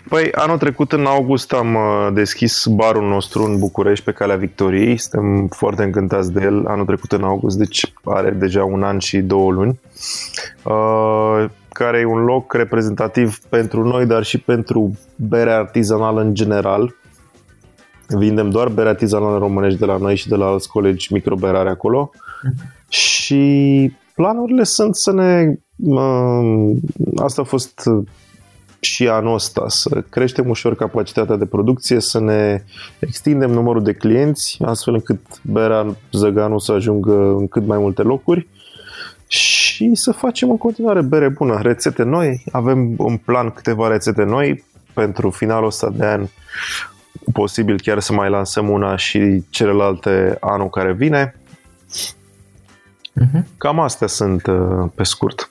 Păi, 0.08 0.32
anul 0.32 0.58
trecut, 0.58 0.92
în 0.92 1.06
august, 1.06 1.52
am 1.52 1.74
uh, 1.74 2.08
deschis 2.12 2.66
barul 2.66 3.08
nostru 3.08 3.42
în 3.42 3.58
București, 3.58 4.04
pe 4.04 4.12
Calea 4.12 4.36
Victoriei. 4.36 4.98
Suntem 4.98 5.46
foarte 5.46 5.82
încântați 5.82 6.32
de 6.32 6.40
el. 6.42 6.66
Anul 6.66 6.84
trecut, 6.84 7.12
în 7.12 7.22
august, 7.22 7.56
deci 7.56 7.92
are 8.04 8.30
deja 8.30 8.64
un 8.64 8.82
an 8.82 8.98
și 8.98 9.18
două 9.18 9.50
luni. 9.50 9.80
Uh, 10.62 11.44
care 11.78 11.98
e 11.98 12.04
un 12.04 12.24
loc 12.24 12.52
reprezentativ 12.52 13.38
pentru 13.48 13.84
noi, 13.84 14.06
dar 14.06 14.22
și 14.22 14.38
pentru 14.38 14.98
berea 15.16 15.58
artizanală 15.58 16.20
în 16.20 16.34
general. 16.34 16.94
Vindem 18.08 18.50
doar 18.50 18.68
bere 18.68 18.88
artizanală 18.88 19.38
românești 19.38 19.78
de 19.78 19.84
la 19.84 19.96
noi 19.96 20.16
și 20.16 20.28
de 20.28 20.34
la 20.34 20.46
alți 20.46 20.68
colegi 20.68 21.12
microberare 21.12 21.68
acolo. 21.68 22.10
Și 22.88 23.92
planurile 24.14 24.62
sunt 24.62 24.96
să 24.96 25.12
ne... 25.12 25.54
Uh, 25.76 26.76
asta 27.16 27.42
a 27.42 27.44
fost 27.44 27.82
și 28.80 29.08
anul 29.08 29.34
ăsta, 29.34 29.64
să 29.68 30.04
creștem 30.10 30.48
ușor 30.48 30.74
capacitatea 30.74 31.36
de 31.36 31.46
producție, 31.46 32.00
să 32.00 32.20
ne 32.20 32.62
extindem 32.98 33.50
numărul 33.50 33.82
de 33.82 33.92
clienți, 33.92 34.58
astfel 34.64 34.94
încât 34.94 35.20
berea 35.42 35.96
Zăganu 36.12 36.58
să 36.58 36.72
ajungă 36.72 37.34
în 37.38 37.48
cât 37.48 37.66
mai 37.66 37.78
multe 37.78 38.02
locuri 38.02 38.48
și 39.26 39.57
să 39.92 40.12
facem 40.12 40.50
în 40.50 40.56
continuare 40.56 41.00
bere 41.00 41.28
bună, 41.28 41.60
rețete 41.62 42.02
noi. 42.02 42.44
Avem 42.52 42.94
în 42.98 43.16
plan 43.16 43.50
câteva 43.50 43.88
rețete 43.88 44.22
noi 44.22 44.64
pentru 44.92 45.30
finalul 45.30 45.66
ăsta 45.66 45.90
de 45.90 46.06
an, 46.06 46.26
posibil 47.32 47.80
chiar 47.80 48.00
să 48.00 48.12
mai 48.12 48.30
lansăm 48.30 48.68
una 48.68 48.96
și 48.96 49.44
celelalte 49.50 50.36
anul 50.40 50.70
care 50.70 50.92
vine. 50.92 51.34
Uh-huh. 53.20 53.42
Cam 53.58 53.80
astea 53.80 54.06
sunt 54.06 54.46
uh, 54.46 54.88
pe 54.94 55.02
scurt. 55.02 55.50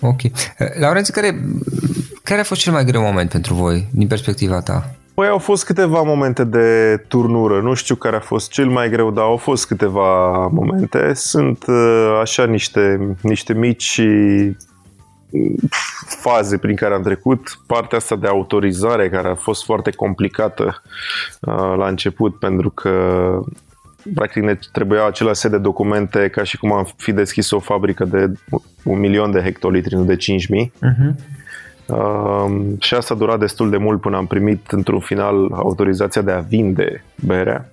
Ok. 0.00 0.20
Laurențiu, 0.80 1.12
care, 1.12 1.44
care 2.22 2.40
a 2.40 2.44
fost 2.44 2.60
cel 2.60 2.72
mai 2.72 2.84
greu 2.84 3.02
moment 3.02 3.30
pentru 3.30 3.54
voi, 3.54 3.88
din 3.92 4.06
perspectiva 4.06 4.60
ta? 4.60 4.97
Păi 5.18 5.28
au 5.28 5.38
fost 5.38 5.64
câteva 5.64 6.02
momente 6.02 6.44
de 6.44 6.96
turnură, 7.08 7.60
nu 7.60 7.74
știu 7.74 7.94
care 7.94 8.16
a 8.16 8.20
fost 8.20 8.50
cel 8.50 8.66
mai 8.66 8.90
greu, 8.90 9.10
dar 9.10 9.24
au 9.24 9.36
fost 9.36 9.66
câteva 9.66 10.46
momente. 10.46 11.12
Sunt 11.14 11.64
uh, 11.66 12.18
așa 12.20 12.44
niște, 12.44 13.16
niște 13.22 13.54
mici 13.54 14.00
faze 16.22 16.58
prin 16.58 16.76
care 16.76 16.94
am 16.94 17.02
trecut. 17.02 17.58
Partea 17.66 17.98
asta 17.98 18.16
de 18.16 18.26
autorizare 18.26 19.08
care 19.08 19.28
a 19.28 19.34
fost 19.34 19.64
foarte 19.64 19.90
complicată 19.90 20.82
uh, 21.40 21.74
la 21.76 21.88
început 21.88 22.38
pentru 22.38 22.70
că 22.70 22.92
practic 24.14 24.42
ne 24.42 24.58
trebuia 24.72 25.06
același 25.06 25.40
set 25.40 25.50
de 25.50 25.58
documente 25.58 26.28
ca 26.28 26.42
și 26.42 26.56
cum 26.58 26.72
am 26.72 26.88
fi 26.96 27.12
deschis 27.12 27.50
o 27.50 27.58
fabrică 27.58 28.04
de 28.04 28.32
un 28.82 28.98
milion 28.98 29.30
de 29.30 29.40
hectolitri, 29.40 29.94
nu 29.94 30.04
de 30.04 30.16
5.000. 30.16 30.66
Uh-huh. 30.66 31.36
Mhm. 31.88 32.70
Uh, 32.70 32.82
și 32.82 32.94
asta 32.94 33.14
a 33.14 33.16
durat 33.16 33.38
destul 33.38 33.70
de 33.70 33.76
mult 33.76 34.00
până 34.00 34.16
am 34.16 34.26
primit 34.26 34.70
într-un 34.70 35.00
final 35.00 35.52
autorizația 35.52 36.22
de 36.22 36.30
a 36.30 36.38
vinde 36.38 37.04
berea. 37.26 37.68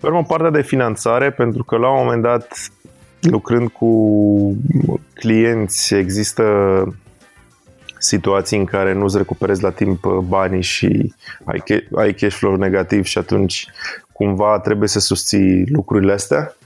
Pe 0.00 0.06
urmă, 0.06 0.24
partea 0.24 0.50
de 0.50 0.62
finanțare, 0.62 1.30
pentru 1.30 1.64
că 1.64 1.76
la 1.76 1.90
un 1.90 2.02
moment 2.04 2.22
dat, 2.22 2.70
lucrând 3.20 3.68
cu 3.68 4.56
clienți, 5.14 5.94
există 5.94 6.44
situații 7.98 8.58
în 8.58 8.64
care 8.64 8.92
nu-ți 8.92 9.16
recuperezi 9.16 9.62
la 9.62 9.70
timp 9.70 10.06
banii 10.06 10.62
și 10.62 11.14
ai 11.96 12.14
cash 12.14 12.36
flow 12.36 12.56
negativ 12.56 13.04
și 13.04 13.18
atunci 13.18 13.66
cumva 14.12 14.58
trebuie 14.58 14.88
să 14.88 14.98
susții 14.98 15.64
lucrurile 15.68 16.12
astea. 16.12 16.56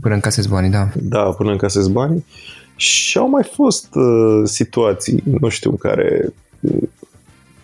Până 0.00 0.14
încasezi 0.14 0.48
banii, 0.48 0.70
da. 0.70 0.88
Da, 0.94 1.22
până 1.22 1.50
încasezi 1.50 1.90
banii. 1.90 2.24
Și 2.76 3.18
au 3.18 3.28
mai 3.28 3.50
fost 3.54 3.94
uh, 3.94 4.42
situații, 4.44 5.22
nu 5.40 5.48
știu, 5.48 5.70
în 5.70 5.76
care, 5.76 6.32
uh, 6.60 6.82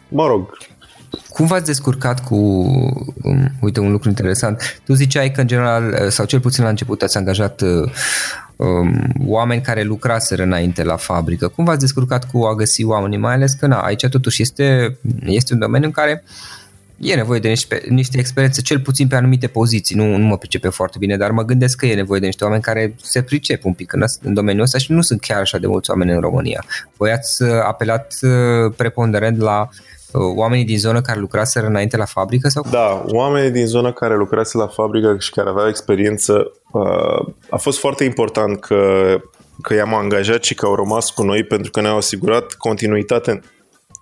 mă 0.09 0.27
rog, 0.27 0.57
cum 1.29 1.47
v-ați 1.47 1.65
descurcat 1.65 2.25
cu, 2.25 2.37
um, 3.23 3.51
uite, 3.61 3.81
un 3.81 3.91
lucru 3.91 4.09
interesant, 4.09 4.81
tu 4.85 4.93
ziceai 4.93 5.31
că 5.31 5.41
în 5.41 5.47
general, 5.47 5.89
uh, 5.89 6.09
sau 6.09 6.25
cel 6.25 6.41
puțin 6.41 6.65
la 6.65 6.71
început 6.71 7.03
ați 7.03 7.17
angajat 7.17 7.61
uh, 7.61 7.91
um, 8.57 9.13
oameni 9.27 9.63
care 9.63 9.83
lucraseră 9.83 10.43
înainte 10.43 10.83
la 10.83 10.97
fabrică. 10.97 11.49
Cum 11.49 11.65
v-ați 11.65 11.81
descurcat 11.81 12.31
cu 12.31 12.43
a 12.45 12.55
găsi 12.55 12.85
oameni, 12.85 13.17
mai 13.17 13.35
ales 13.35 13.53
că 13.53 13.67
na, 13.67 13.81
aici 13.81 14.07
totuși 14.07 14.43
este, 14.43 14.99
este 15.25 15.53
un 15.53 15.59
domeniu 15.59 15.87
în 15.87 15.93
care 15.93 16.23
uh, 16.25 16.62
e 17.03 17.15
nevoie 17.15 17.41
de 17.41 17.49
niște, 17.49 17.83
niște 17.89 18.19
experiențe, 18.19 18.61
cel 18.61 18.81
puțin 18.81 19.09
pe 19.09 19.15
anumite 19.17 19.47
poziții. 19.47 19.97
Nu, 19.97 20.17
nu 20.17 20.27
mă 20.27 20.39
pricepe 20.39 20.69
foarte 20.69 20.97
bine, 20.99 21.17
dar 21.17 21.31
mă 21.31 21.43
gândesc 21.43 21.77
că 21.77 21.87
e 21.87 21.95
nevoie 21.95 22.21
de 22.21 22.27
niște 22.27 22.45
oameni 22.45 22.63
care 22.63 22.95
se 23.03 23.23
pricep 23.23 23.65
un 23.65 23.73
pic 23.73 23.93
în, 23.93 24.05
în 24.23 24.35
domeniul 24.35 24.65
ăsta 24.65 24.79
și 24.79 24.93
nu 24.93 25.01
sunt 25.01 25.21
chiar 25.21 25.41
așa 25.41 25.59
de 25.59 25.67
mulți 25.67 25.91
oameni 25.91 26.13
în 26.13 26.21
România. 26.21 26.65
Voi 26.97 27.11
ați 27.11 27.43
uh, 27.43 27.51
apelat 27.67 28.15
uh, 28.21 28.73
preponderent 28.77 29.39
la 29.39 29.69
uh, 30.13 30.21
oamenii 30.35 30.65
din 30.65 30.79
zonă 30.79 31.01
care 31.01 31.21
lucraseră 31.21 31.67
înainte 31.67 31.97
la 31.97 32.05
fabrică? 32.05 32.49
sau? 32.49 32.67
Da, 32.71 33.05
oamenii 33.07 33.51
din 33.51 33.67
zonă 33.67 33.93
care 33.93 34.17
lucrase 34.17 34.57
la 34.59 34.67
fabrică 34.67 35.17
și 35.19 35.31
care 35.31 35.49
aveau 35.49 35.69
experiență. 35.69 36.53
A 37.51 37.57
fost 37.57 37.79
foarte 37.79 38.05
important 38.05 38.61
că, 38.61 39.17
că 39.63 39.75
i-am 39.75 39.95
angajat 39.95 40.43
și 40.43 40.55
că 40.55 40.67
au 40.67 40.75
rămas 40.75 41.11
cu 41.11 41.23
noi 41.23 41.45
pentru 41.45 41.71
că 41.71 41.81
ne-au 41.81 41.97
asigurat 41.97 42.53
continuitate 42.53 43.41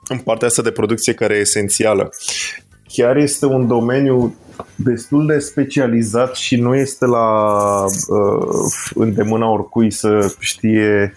în 0.09 0.19
partea 0.19 0.47
asta 0.47 0.63
de 0.63 0.71
producție 0.71 1.15
care 1.15 1.35
e 1.35 1.39
esențială 1.41 2.11
chiar 2.93 3.17
este 3.17 3.47
un 3.47 3.67
domeniu 3.67 4.35
destul 4.75 5.27
de 5.27 5.39
specializat 5.39 6.35
și 6.35 6.57
nu 6.57 6.75
este 6.75 7.07
la 7.07 7.85
uh, 7.85 8.73
îndemâna 8.95 9.49
oricui 9.49 9.91
să 9.91 10.35
știe 10.39 11.15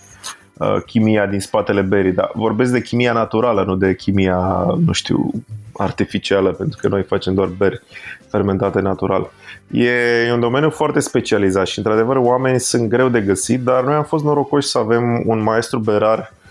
uh, 0.58 0.82
chimia 0.86 1.26
din 1.26 1.40
spatele 1.40 1.82
berii, 1.82 2.12
dar 2.12 2.32
vorbesc 2.34 2.72
de 2.72 2.82
chimia 2.82 3.14
naturală, 3.14 3.64
nu 3.64 3.76
de 3.76 3.96
chimia, 3.96 4.66
nu 4.86 4.92
știu, 4.92 5.32
artificială, 5.74 6.52
pentru 6.52 6.80
că 6.82 6.88
noi 6.88 7.04
facem 7.04 7.34
doar 7.34 7.48
beri 7.58 7.82
fermentate 8.30 8.80
natural. 8.80 9.32
E, 9.72 9.90
e 10.28 10.34
un 10.34 10.40
domeniu 10.40 10.70
foarte 10.70 11.00
specializat 11.00 11.68
și, 11.68 11.78
într-adevăr, 11.78 12.16
oamenii 12.16 12.60
sunt 12.60 12.90
greu 12.90 13.10
de 13.10 13.22
găsit, 13.22 13.62
dar 13.62 13.84
noi 13.84 13.94
am 13.94 14.04
fost 14.04 14.24
norocoși 14.24 14.68
să 14.68 14.78
avem 14.78 15.24
un 15.26 15.42
maestru 15.44 15.80
berar 15.80 16.20
uh, 16.20 16.43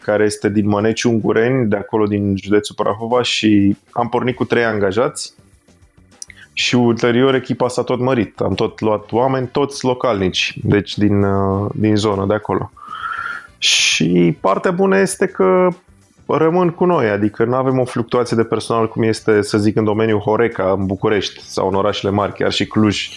care 0.00 0.24
este 0.24 0.48
din 0.48 0.68
Măneci 0.68 1.02
Ungureni, 1.02 1.68
de 1.68 1.76
acolo 1.76 2.06
din 2.06 2.36
județul 2.36 2.74
Prahova 2.74 3.22
și 3.22 3.76
am 3.90 4.08
pornit 4.08 4.36
cu 4.36 4.44
trei 4.44 4.64
angajați 4.64 5.34
și 6.52 6.74
ulterior 6.74 7.34
echipa 7.34 7.68
s-a 7.68 7.82
tot 7.82 8.00
mărit. 8.00 8.40
Am 8.40 8.54
tot 8.54 8.80
luat 8.80 9.12
oameni, 9.12 9.46
toți 9.46 9.84
localnici, 9.84 10.58
deci 10.62 10.98
din, 10.98 11.22
uh, 11.22 11.70
din 11.74 11.96
zonă 11.96 12.26
de 12.26 12.34
acolo. 12.34 12.70
Și 13.58 14.36
partea 14.40 14.70
bună 14.70 14.98
este 14.98 15.26
că 15.26 15.68
rămân 16.26 16.70
cu 16.70 16.84
noi, 16.84 17.08
adică 17.08 17.44
nu 17.44 17.54
avem 17.54 17.78
o 17.78 17.84
fluctuație 17.84 18.36
de 18.36 18.44
personal 18.44 18.88
cum 18.88 19.02
este, 19.02 19.42
să 19.42 19.58
zic, 19.58 19.76
în 19.76 19.84
domeniul 19.84 20.20
Horeca, 20.20 20.76
în 20.78 20.86
București 20.86 21.42
sau 21.42 21.68
în 21.68 21.74
orașele 21.74 22.12
mari, 22.12 22.32
chiar 22.32 22.52
și 22.52 22.66
Cluj, 22.66 23.08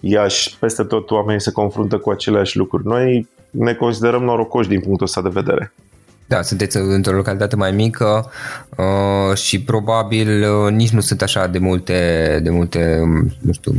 Iași, 0.00 0.58
peste 0.58 0.84
tot 0.84 1.10
oamenii 1.10 1.40
se 1.40 1.52
confruntă 1.52 1.98
cu 1.98 2.10
aceleași 2.10 2.56
lucruri. 2.56 2.86
Noi 2.86 3.28
ne 3.50 3.74
considerăm 3.74 4.22
norocoși 4.22 4.68
din 4.68 4.80
punctul 4.80 5.06
ăsta 5.06 5.22
de 5.22 5.28
vedere. 5.28 5.72
Da, 6.30 6.42
sunteți 6.42 6.76
într-o 6.76 7.16
localitate 7.16 7.56
mai 7.56 7.72
mică 7.72 8.30
uh, 8.76 9.36
și 9.36 9.62
probabil 9.62 10.42
uh, 10.42 10.72
nici 10.72 10.90
nu 10.90 11.00
sunt 11.00 11.22
așa 11.22 11.46
de 11.46 11.58
multe, 11.58 12.40
de 12.42 12.50
multe, 12.50 12.98
um, 13.02 13.32
nu 13.40 13.52
știu, 13.52 13.72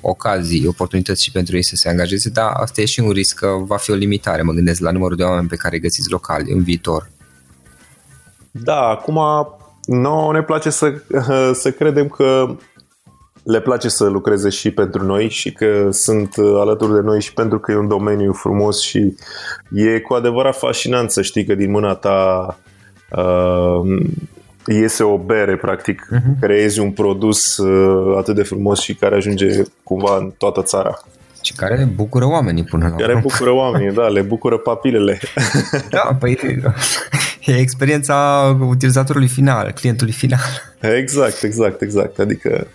ocazii, 0.00 0.66
oportunități 0.66 1.22
și 1.22 1.32
pentru 1.32 1.56
ei 1.56 1.64
să 1.64 1.76
se 1.76 1.88
angajeze, 1.88 2.28
dar 2.30 2.50
asta 2.52 2.80
e 2.80 2.84
și 2.84 3.00
un 3.00 3.10
risc 3.10 3.38
că 3.38 3.46
va 3.60 3.76
fi 3.76 3.90
o 3.90 3.94
limitare, 3.94 4.42
mă 4.42 4.52
gândesc 4.52 4.80
la 4.80 4.90
numărul 4.90 5.16
de 5.16 5.22
oameni 5.22 5.48
pe 5.48 5.56
care 5.56 5.74
îi 5.74 5.80
găsiți 5.80 6.10
locali 6.10 6.52
în 6.52 6.62
viitor. 6.62 7.10
Da, 8.50 8.80
acum 8.80 9.18
nouă 9.86 10.32
ne 10.32 10.42
place 10.42 10.70
să, 10.70 11.02
să 11.62 11.70
credem 11.70 12.08
că 12.08 12.56
le 13.48 13.60
place 13.60 13.88
să 13.88 14.04
lucreze 14.04 14.48
și 14.48 14.70
pentru 14.70 15.04
noi 15.04 15.28
și 15.28 15.52
că 15.52 15.88
sunt 15.90 16.34
alături 16.60 16.92
de 16.92 17.00
noi 17.00 17.20
și 17.20 17.32
pentru 17.32 17.58
că 17.58 17.72
e 17.72 17.76
un 17.76 17.88
domeniu 17.88 18.32
frumos 18.32 18.80
și 18.80 19.16
e 19.72 20.00
cu 20.00 20.14
adevărat 20.14 20.56
fascinant 20.56 21.10
să 21.10 21.22
știi 21.22 21.44
că 21.44 21.54
din 21.54 21.70
mâna 21.70 21.94
ta 21.94 22.46
uh, 23.10 24.00
iese 24.66 25.02
o 25.02 25.18
bere, 25.18 25.56
practic, 25.56 26.08
uh-huh. 26.12 26.40
creezi 26.40 26.80
un 26.80 26.90
produs 26.90 27.56
uh, 27.56 28.16
atât 28.18 28.34
de 28.34 28.42
frumos 28.42 28.80
și 28.80 28.94
care 28.94 29.14
ajunge 29.14 29.62
cumva 29.82 30.16
în 30.16 30.32
toată 30.38 30.62
țara. 30.62 30.98
Și 31.42 31.52
care 31.52 31.88
bucură 31.94 32.26
oamenii 32.26 32.64
până 32.64 32.88
la 32.88 32.94
Care 32.94 33.18
bucură 33.22 33.50
oamenii, 33.50 33.92
da, 33.92 34.08
le 34.08 34.22
bucură 34.22 34.58
papilele. 34.58 35.18
Da, 35.90 36.16
păi 36.20 36.38
e 37.44 37.56
experiența 37.56 38.56
utilizatorului 38.60 39.28
final, 39.28 39.70
clientului 39.70 40.12
final. 40.12 40.40
Exact, 40.80 41.42
exact, 41.42 41.80
exact. 41.80 42.18
Adică 42.18 42.66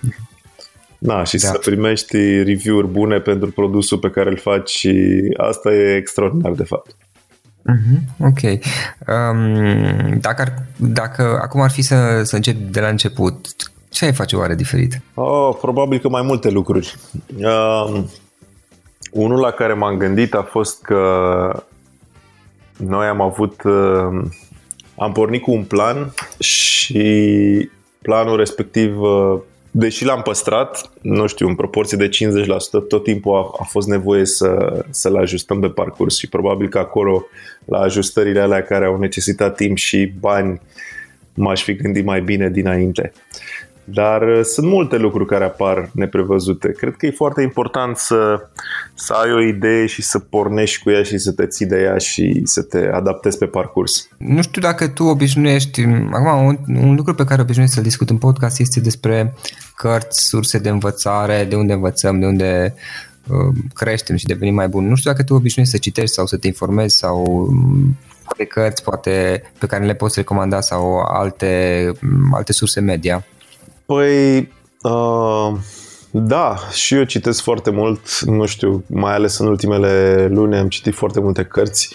Na, 1.04 1.24
și 1.24 1.38
da. 1.38 1.48
să 1.48 1.58
primești 1.58 2.18
review-uri 2.44 2.88
bune 2.88 3.20
pentru 3.20 3.52
produsul 3.52 3.98
pe 3.98 4.10
care 4.10 4.30
îl 4.30 4.38
faci 4.38 4.70
și 4.70 5.22
asta 5.38 5.74
e 5.74 5.96
extraordinar 5.96 6.52
de 6.52 6.64
fapt. 6.64 6.96
Mm-hmm, 7.72 8.18
ok. 8.20 8.42
Um, 9.08 10.20
dacă, 10.20 10.42
ar, 10.42 10.54
dacă 10.76 11.40
acum 11.42 11.62
ar 11.62 11.72
fi 11.72 11.82
să, 11.82 12.22
să 12.24 12.36
încep 12.36 12.56
de 12.56 12.80
la 12.80 12.88
început, 12.88 13.48
ce 13.90 14.06
ai 14.06 14.14
face 14.14 14.36
oare 14.36 14.56
diferit? 14.56 15.02
Oh, 15.14 15.56
probabil 15.62 16.00
că 16.00 16.10
mai 16.10 16.22
multe 16.22 16.50
lucruri. 16.50 16.96
Um, 17.38 18.10
unul 19.12 19.40
la 19.40 19.52
care 19.52 19.74
m-am 19.74 19.98
gândit 19.98 20.34
a 20.34 20.42
fost 20.42 20.82
că 20.82 21.64
noi 22.78 23.06
am 23.06 23.22
avut 23.22 23.64
uh, 23.64 24.30
am 24.98 25.12
pornit 25.12 25.42
cu 25.42 25.52
un 25.52 25.64
plan 25.64 26.14
și 26.40 27.70
planul 28.02 28.38
respectiv 28.38 29.02
uh, 29.02 29.40
deși 29.76 30.06
l-am 30.06 30.22
păstrat, 30.22 30.90
nu 31.02 31.28
știu, 31.28 31.48
în 31.48 31.56
proporție 31.56 31.98
de 31.98 32.10
50%, 32.10 32.12
tot 32.88 33.04
timpul 33.04 33.36
a, 33.36 33.56
a 33.60 33.64
fost 33.64 33.88
nevoie 33.88 34.26
să, 34.26 34.82
să-l 34.90 35.16
ajustăm 35.16 35.60
pe 35.60 35.68
parcurs 35.68 36.18
și 36.18 36.30
probabil 36.30 36.70
că 36.70 36.78
acolo, 36.78 37.26
la 37.66 37.80
ajustările 37.80 38.40
alea 38.40 38.64
care 38.64 38.86
au 38.86 38.98
necesitat 38.98 39.56
timp 39.56 39.78
și 39.78 40.12
bani, 40.20 40.62
m-aș 41.34 41.64
fi 41.64 41.76
gândit 41.76 42.06
mai 42.06 42.22
bine 42.22 42.50
dinainte. 42.50 43.14
Dar 43.84 44.22
uh, 44.22 44.44
sunt 44.44 44.68
multe 44.68 44.98
lucruri 44.98 45.26
care 45.26 45.44
apar 45.44 45.90
neprevăzute. 45.94 46.72
Cred 46.72 46.96
că 46.96 47.06
e 47.06 47.12
foarte 47.12 47.42
important 47.42 47.98
să, 47.98 48.48
să 48.94 49.14
ai 49.14 49.32
o 49.32 49.42
idee 49.42 49.86
și 49.86 50.02
să 50.02 50.20
pornești 50.20 50.84
cu 50.84 50.90
ea 50.90 51.04
și 51.04 51.18
să 51.18 51.32
te 51.32 51.46
ții 51.46 51.66
de 51.66 51.82
ea 51.82 51.98
și 51.98 52.42
să 52.44 52.62
te 52.62 52.88
adaptezi 52.88 53.38
pe 53.38 53.46
parcurs. 53.46 54.08
Nu 54.18 54.42
știu 54.42 54.62
dacă 54.62 54.88
tu 54.88 55.04
obișnuiești, 55.04 55.82
acum 56.12 56.46
un, 56.46 56.58
un 56.78 56.96
lucru 56.96 57.14
pe 57.14 57.24
care 57.24 57.42
obișnuiești 57.42 57.76
să-l 57.76 57.86
discut 57.86 58.10
în 58.10 58.18
podcast 58.18 58.60
este 58.60 58.80
despre 58.80 59.34
cărți, 59.76 60.26
surse 60.26 60.58
de 60.58 60.70
învățare, 60.70 61.46
de 61.50 61.56
unde 61.56 61.74
învățăm, 61.74 62.20
de 62.20 62.26
unde 62.26 62.74
uh, 63.28 63.56
creștem 63.74 64.16
și 64.16 64.26
devenim 64.26 64.54
mai 64.54 64.68
buni. 64.68 64.88
Nu 64.88 64.96
știu 64.96 65.12
dacă 65.12 65.24
tu 65.24 65.34
obișnuiești 65.34 65.76
să 65.76 65.82
citești 65.82 66.16
sau 66.16 66.26
să 66.26 66.38
te 66.38 66.48
informezi 66.48 66.98
sau 66.98 67.24
um, 67.26 67.98
poate 68.24 68.46
cărți 68.46 68.84
poate 68.84 69.44
pe 69.58 69.66
care 69.66 69.86
le 69.86 69.94
poți 69.94 70.18
recomanda 70.18 70.62
sau 70.62 70.98
alte, 71.00 71.92
um, 72.04 72.34
alte 72.34 72.54
surse 72.54 72.80
media. 72.80 73.26
Păi, 73.94 74.38
uh, 74.82 75.54
da, 76.12 76.56
și 76.72 76.96
eu 76.96 77.04
citesc 77.04 77.42
foarte 77.42 77.70
mult, 77.70 78.20
nu 78.20 78.46
știu, 78.46 78.84
mai 78.88 79.14
ales 79.14 79.38
în 79.38 79.48
ultimele 79.48 80.28
luni 80.32 80.56
am 80.58 80.68
citit 80.68 80.94
foarte 80.94 81.20
multe 81.20 81.44
cărți. 81.44 81.94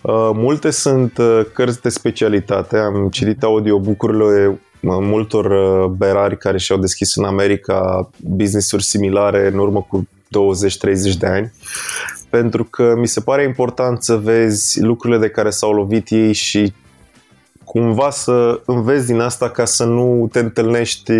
Uh, 0.00 0.30
multe 0.34 0.70
sunt 0.70 1.18
uh, 1.18 1.40
cărți 1.52 1.80
de 1.80 1.88
specialitate, 1.88 2.78
am 2.78 3.08
citit 3.08 3.42
audiobook-urile 3.42 4.46
uh, 4.48 4.56
multor 4.80 5.44
uh, 5.44 5.90
berari 5.90 6.38
care 6.38 6.58
și-au 6.58 6.78
deschis 6.78 7.16
în 7.16 7.24
America 7.24 8.10
business-uri 8.16 8.84
similare 8.84 9.46
în 9.52 9.58
urmă 9.58 9.86
cu 9.88 10.08
20-30 11.12 11.16
de 11.18 11.26
ani 11.26 11.52
pentru 12.30 12.64
că 12.64 12.94
mi 12.96 13.08
se 13.08 13.20
pare 13.20 13.42
important 13.42 14.02
să 14.02 14.16
vezi 14.16 14.80
lucrurile 14.80 15.18
de 15.18 15.28
care 15.28 15.50
s-au 15.50 15.72
lovit 15.72 16.10
ei 16.10 16.32
și 16.32 16.72
cumva 17.72 18.10
să 18.10 18.60
înveți 18.66 19.06
din 19.06 19.20
asta 19.20 19.50
ca 19.50 19.64
să 19.64 19.84
nu 19.84 20.28
te 20.32 20.38
întâlnești 20.38 21.12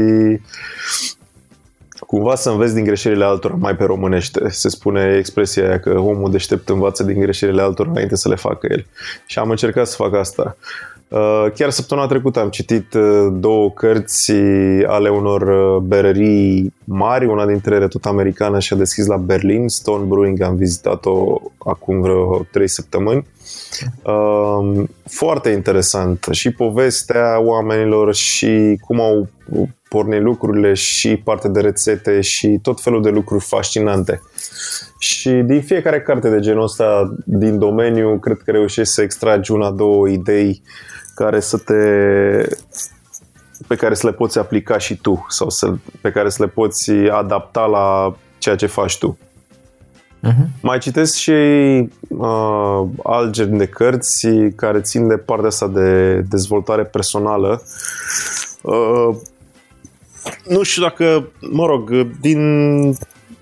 cumva 2.07 2.35
să 2.35 2.51
înveți 2.51 2.75
din 2.75 2.85
greșelile 2.85 3.25
altora 3.25 3.55
mai 3.59 3.77
pe 3.77 3.85
românește. 3.85 4.49
Se 4.49 4.69
spune 4.69 5.17
expresia 5.19 5.69
aia 5.69 5.81
că 5.81 5.99
omul 5.99 6.31
deștept 6.31 6.69
învață 6.69 7.03
din 7.03 7.21
greșelile 7.21 7.62
altora 7.62 7.91
înainte 7.91 8.17
să 8.17 8.29
le 8.29 8.35
facă 8.35 8.67
el. 8.71 8.87
Și 9.27 9.38
am 9.38 9.51
încercat 9.51 9.87
să 9.87 9.95
fac 9.97 10.15
asta. 10.15 10.57
Uh, 11.09 11.47
chiar 11.55 11.71
săptămâna 11.71 12.07
trecută 12.07 12.41
am 12.41 12.49
citit 12.49 12.95
uh, 12.95 13.29
două 13.33 13.71
cărți 13.71 14.33
ale 14.87 15.09
unor 15.09 15.43
uh, 15.43 15.83
berării 15.83 16.75
mari, 16.85 17.27
una 17.27 17.47
dintre 17.47 17.75
ele 17.75 17.88
tot 17.88 18.05
americană 18.05 18.59
și 18.59 18.73
a 18.73 18.77
deschis 18.77 19.07
la 19.07 19.17
Berlin, 19.17 19.69
Stone 19.69 20.05
Brewing, 20.05 20.41
am 20.43 20.57
vizitat-o 20.57 21.41
acum 21.59 22.01
vreo 22.01 22.47
trei 22.51 22.69
săptămâni. 22.69 23.27
Foarte 25.05 25.51
interesant 25.51 26.27
și 26.31 26.51
povestea 26.51 27.41
oamenilor 27.41 28.15
și 28.15 28.79
cum 28.81 29.01
au 29.01 29.29
pornit 29.89 30.23
lucrurile 30.23 30.75
și 30.75 31.17
partea 31.17 31.51
de 31.51 31.61
rețete 31.61 32.21
și 32.21 32.59
tot 32.63 32.81
felul 32.81 33.03
de 33.03 33.11
lucruri 33.11 33.45
fascinante. 33.45 34.21
Și 34.99 35.31
din 35.31 35.63
fiecare 35.63 36.03
carte 36.03 36.29
de 36.31 36.41
genul 36.41 36.63
ăsta 36.63 37.15
din 37.25 37.59
domeniu, 37.59 38.19
cred 38.19 38.39
că 38.45 38.51
reușești 38.51 38.93
să 38.93 39.03
extragi 39.03 39.53
una, 39.53 39.71
două 39.71 40.09
idei 40.09 40.63
care 41.15 41.41
să 41.41 41.59
te 41.59 41.75
pe 43.67 43.75
care 43.75 43.95
să 43.95 44.07
le 44.07 44.13
poți 44.13 44.39
aplica 44.39 44.79
și 44.79 44.97
tu 44.97 45.27
sau 45.29 45.51
să, 45.51 45.75
pe 46.01 46.11
care 46.11 46.29
să 46.29 46.43
le 46.43 46.49
poți 46.49 46.91
adapta 46.91 47.65
la 47.65 48.17
ceea 48.39 48.57
ce 48.57 48.67
faci 48.67 48.99
tu. 48.99 49.19
Uh-huh. 50.29 50.61
Mai 50.61 50.79
citesc 50.79 51.15
și 51.15 51.31
uh, 52.09 52.83
alt 53.03 53.31
gen 53.31 53.57
de 53.57 53.67
cărți 53.67 54.29
care 54.57 54.81
țin 54.81 55.09
de 55.09 55.17
partea 55.17 55.47
asta 55.47 55.69
de 55.69 56.21
dezvoltare 56.21 56.85
personală. 56.85 57.63
Uh, 58.63 59.17
nu 60.49 60.63
știu 60.63 60.83
dacă, 60.83 61.29
mă 61.51 61.67
rog, 61.67 61.91
din 62.21 62.41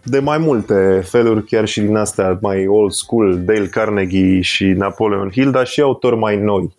de 0.03 0.19
mai 0.19 0.39
multe 0.39 1.03
feluri, 1.05 1.45
chiar 1.45 1.67
și 1.67 1.81
din 1.81 1.97
astea 1.97 2.39
mai 2.41 2.67
old 2.67 2.93
school, 2.93 3.41
Dale 3.45 3.67
Carnegie 3.67 4.41
și 4.41 4.65
Napoleon 4.65 5.31
Hill, 5.31 5.51
dar 5.51 5.67
și 5.67 5.81
autori 5.81 6.17
mai 6.17 6.37
noi 6.37 6.79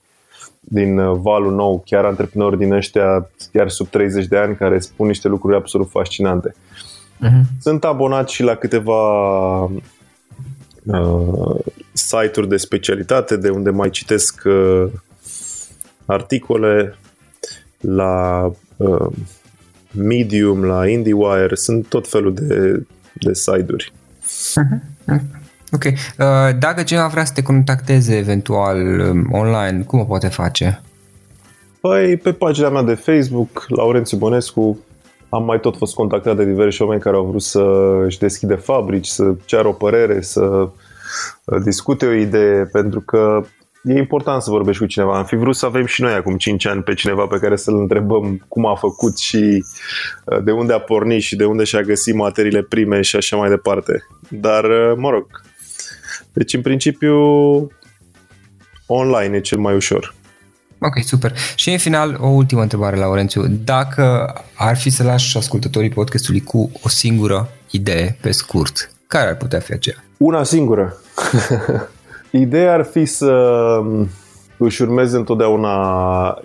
din 0.59 0.97
uh, 0.97 1.17
valul 1.21 1.53
nou, 1.53 1.83
chiar 1.85 2.05
antreprenori 2.05 2.57
din 2.57 2.71
ăștia 2.71 3.29
chiar 3.51 3.69
sub 3.69 3.87
30 3.87 4.25
de 4.25 4.37
ani 4.37 4.55
care 4.55 4.79
spun 4.79 5.07
niște 5.07 5.27
lucruri 5.27 5.55
absolut 5.55 5.89
fascinante. 5.89 6.55
Uh-huh. 7.23 7.41
Sunt 7.61 7.83
abonat 7.83 8.29
și 8.29 8.43
la 8.43 8.55
câteva 8.55 9.63
uh, 9.63 11.59
site-uri 11.93 12.47
de 12.49 12.57
specialitate 12.57 13.37
de 13.37 13.49
unde 13.49 13.69
mai 13.69 13.89
citesc 13.89 14.41
uh, 14.45 14.91
articole 16.05 16.97
la 17.79 18.45
uh, 18.77 19.07
Medium, 19.91 20.63
la 20.63 20.87
IndieWire, 20.87 21.55
sunt 21.55 21.87
tot 21.87 22.07
felul 22.07 22.33
de, 22.33 22.85
de 23.13 23.33
site-uri. 23.33 23.93
Uh-huh. 24.25 25.21
Ok. 25.71 25.83
Uh, 25.83 26.57
dacă 26.59 26.83
cineva 26.83 27.07
vrea 27.07 27.25
să 27.25 27.33
te 27.33 27.41
contacteze 27.41 28.17
eventual 28.17 28.99
um, 28.99 29.27
online, 29.31 29.83
cum 29.83 29.99
o 29.99 30.03
poate 30.03 30.27
face? 30.27 30.81
Păi, 31.81 32.17
pe 32.17 32.33
pagina 32.33 32.69
mea 32.69 32.81
de 32.81 32.93
Facebook, 32.93 33.65
Laurențiu 33.67 34.17
Bănescu, 34.17 34.79
am 35.31 35.43
mai 35.43 35.59
tot 35.59 35.77
fost 35.77 35.93
contactat 35.93 36.35
de 36.35 36.45
diversi 36.45 36.81
oameni 36.81 37.01
care 37.01 37.15
au 37.15 37.25
vrut 37.25 37.41
să 37.41 37.61
își 38.05 38.19
deschide 38.19 38.55
fabrici, 38.55 39.05
să 39.05 39.35
ceară 39.45 39.67
o 39.67 39.71
părere, 39.71 40.21
să 40.21 40.41
uh, 40.41 41.61
discute 41.63 42.05
o 42.05 42.11
idee, 42.11 42.65
pentru 42.71 43.01
că 43.01 43.43
e 43.83 43.97
important 43.97 44.41
să 44.41 44.49
vorbești 44.49 44.81
cu 44.81 44.87
cineva. 44.87 45.17
Am 45.17 45.25
fi 45.25 45.35
vrut 45.35 45.55
să 45.55 45.65
avem 45.65 45.85
și 45.85 46.01
noi 46.01 46.13
acum 46.13 46.37
5 46.37 46.65
ani 46.65 46.83
pe 46.83 46.93
cineva 46.93 47.25
pe 47.25 47.39
care 47.39 47.55
să-l 47.55 47.79
întrebăm 47.79 48.45
cum 48.47 48.65
a 48.65 48.75
făcut 48.75 49.17
și 49.17 49.63
uh, 50.25 50.43
de 50.43 50.51
unde 50.51 50.73
a 50.73 50.79
pornit 50.79 51.21
și 51.21 51.35
de 51.35 51.45
unde 51.45 51.63
și-a 51.63 51.81
găsit 51.81 52.15
materiile 52.15 52.61
prime 52.61 53.01
și 53.01 53.15
așa 53.15 53.37
mai 53.37 53.49
departe. 53.49 54.05
Dar, 54.29 54.63
uh, 54.63 54.93
mă 54.97 55.09
rog, 55.09 55.25
deci 56.33 56.53
în 56.53 56.61
principiu 56.61 57.17
online 58.87 59.35
e 59.35 59.41
cel 59.41 59.57
mai 59.57 59.75
ușor. 59.75 60.13
Ok, 60.83 61.03
super. 61.03 61.33
Și 61.55 61.71
în 61.71 61.77
final, 61.77 62.17
o 62.21 62.27
ultimă 62.27 62.61
întrebare, 62.61 62.95
Laurențiu. 62.95 63.43
Dacă 63.47 64.33
ar 64.55 64.77
fi 64.77 64.89
să 64.89 65.03
lași 65.03 65.37
ascultătorii 65.37 65.89
podcastului 65.89 66.41
cu 66.41 66.71
o 66.83 66.89
singură 66.89 67.49
idee, 67.71 68.17
pe 68.21 68.31
scurt, 68.31 68.91
care 69.07 69.29
ar 69.29 69.35
putea 69.35 69.59
fi 69.59 69.73
aceea? 69.73 69.95
Una 70.17 70.43
singură. 70.43 70.97
Ideea 72.31 72.73
ar 72.73 72.83
fi 72.83 73.05
să 73.05 73.33
își 74.57 74.81
urmeze 74.81 75.17
întotdeauna 75.17 76.41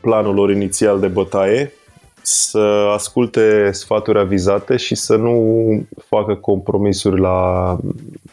planul 0.00 0.34
lor 0.34 0.50
inițial 0.50 1.00
de 1.00 1.06
bătaie, 1.06 1.72
să 2.22 2.90
asculte 2.94 3.70
sfaturi 3.72 4.18
avizate 4.18 4.76
și 4.76 4.94
să 4.94 5.16
nu 5.16 5.86
facă 6.08 6.34
compromisuri 6.34 7.20
la, 7.20 7.78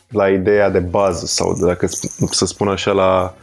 la 0.10 0.30
ideea 0.30 0.70
de 0.70 0.80
bază 0.80 1.26
sau, 1.26 1.58
dacă 1.66 1.88
să 2.32 2.46
spun 2.46 2.68
așa, 2.68 2.92
la 2.92 3.34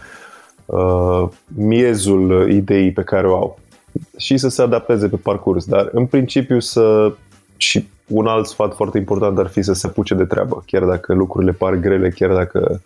uh, 0.69 1.29
miezul 1.47 2.51
ideii 2.51 2.93
pe 2.93 3.03
care 3.03 3.29
o 3.29 3.35
au 3.35 3.59
și 4.17 4.37
să 4.37 4.49
se 4.49 4.63
adapteze 4.63 5.09
pe 5.09 5.17
parcurs, 5.17 5.65
dar 5.65 5.89
în 5.93 6.07
principiu 6.07 6.61
să 6.61 7.13
și 7.57 7.89
un 8.07 8.27
alt 8.27 8.47
sfat 8.47 8.75
foarte 8.75 8.99
important 8.99 9.39
ar 9.39 9.47
fi 9.47 9.63
să 9.63 9.73
se 9.73 9.87
apuce 9.87 10.15
de 10.15 10.25
treabă, 10.25 10.63
chiar 10.67 10.83
dacă 10.83 11.15
lucrurile 11.15 11.53
par 11.53 11.75
grele, 11.75 12.11
chiar 12.11 12.33
dacă 12.33 12.83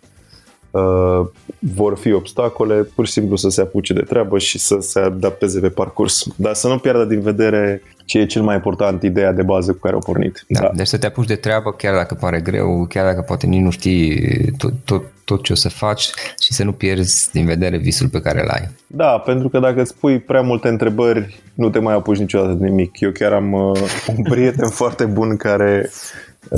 uh, 0.71 1.27
vor 1.59 1.97
fi 1.97 2.11
obstacole, 2.11 2.75
pur 2.75 3.05
și 3.05 3.11
simplu 3.11 3.35
să 3.35 3.49
se 3.49 3.61
apuce 3.61 3.93
de 3.93 4.01
treabă 4.01 4.37
și 4.37 4.59
să 4.59 4.77
se 4.79 4.99
adapteze 4.99 5.59
pe 5.59 5.69
parcurs. 5.69 6.25
Dar 6.35 6.53
să 6.53 6.67
nu 6.67 6.77
pierdă 6.77 7.05
din 7.05 7.21
vedere 7.21 7.81
ce 8.05 8.19
e 8.19 8.25
cel 8.25 8.41
mai 8.41 8.55
important, 8.55 9.03
ideea 9.03 9.31
de 9.31 9.43
bază 9.43 9.71
cu 9.71 9.79
care 9.79 9.93
au 9.93 9.99
pornit. 9.99 10.45
Da, 10.47 10.59
da. 10.59 10.71
Deci 10.75 10.87
să 10.87 10.97
te 10.97 11.05
apuci 11.05 11.27
de 11.27 11.35
treabă, 11.35 11.71
chiar 11.71 11.95
dacă 11.95 12.17
pare 12.19 12.39
greu, 12.39 12.85
chiar 12.89 13.05
dacă 13.05 13.21
poate 13.21 13.47
nici 13.47 13.61
nu 13.61 13.69
știi 13.69 14.51
tot, 14.57 14.73
tot, 14.85 15.03
tot 15.25 15.43
ce 15.43 15.51
o 15.51 15.55
să 15.55 15.69
faci 15.69 16.09
și 16.41 16.53
să 16.53 16.63
nu 16.63 16.71
pierzi 16.71 17.29
din 17.31 17.45
vedere 17.45 17.77
visul 17.77 18.07
pe 18.07 18.21
care 18.21 18.41
îl 18.41 18.49
ai. 18.49 18.69
Da, 18.87 19.17
pentru 19.25 19.49
că 19.49 19.59
dacă 19.59 19.81
îți 19.81 19.95
pui 19.95 20.19
prea 20.19 20.41
multe 20.41 20.67
întrebări, 20.67 21.41
nu 21.53 21.69
te 21.69 21.79
mai 21.79 21.93
apuci 21.93 22.17
niciodată 22.17 22.53
de 22.53 22.67
nimic. 22.67 22.99
Eu 22.99 23.11
chiar 23.11 23.33
am 23.33 23.51
uh, 23.51 23.79
un 24.17 24.23
prieten 24.23 24.69
foarte 24.81 25.05
bun 25.05 25.35
care 25.37 25.89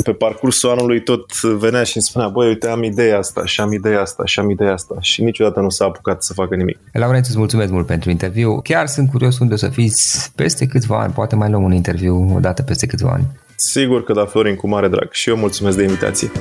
pe 0.03 0.11
parcursul 0.11 0.69
anului 0.69 1.03
tot 1.03 1.41
venea 1.41 1.83
și 1.83 1.95
îmi 1.95 2.05
spunea, 2.05 2.27
băi, 2.27 2.47
uite, 2.47 2.67
am 2.67 2.83
ideea 2.83 3.17
asta 3.17 3.45
și 3.45 3.61
am 3.61 3.73
ideea 3.73 4.01
asta 4.01 4.25
și 4.25 4.39
am 4.39 4.49
ideea 4.49 4.73
asta 4.73 4.95
și 4.99 5.23
niciodată 5.23 5.59
nu 5.59 5.69
s-a 5.69 5.85
apucat 5.85 6.23
să 6.23 6.33
facă 6.33 6.55
nimic. 6.55 6.77
Laurențiu, 6.93 7.29
îți 7.29 7.39
mulțumesc 7.39 7.71
mult 7.71 7.85
pentru 7.85 8.09
interviu. 8.09 8.59
Chiar 8.63 8.87
sunt 8.87 9.09
curios 9.09 9.39
unde 9.39 9.53
o 9.53 9.57
să 9.57 9.67
fiți 9.67 10.31
peste 10.35 10.65
câțiva 10.65 10.99
ani. 10.99 11.13
Poate 11.13 11.35
mai 11.35 11.49
luăm 11.49 11.63
un 11.63 11.73
interviu 11.73 12.31
o 12.35 12.39
dată 12.39 12.61
peste 12.61 12.85
câțiva 12.85 13.11
ani. 13.11 13.25
Sigur 13.55 14.03
că 14.03 14.13
da, 14.13 14.25
Florin, 14.25 14.55
cu 14.55 14.67
mare 14.67 14.87
drag. 14.87 15.11
Și 15.11 15.29
eu 15.29 15.35
mulțumesc 15.35 15.77
de 15.77 15.83
invitație. 15.83 16.31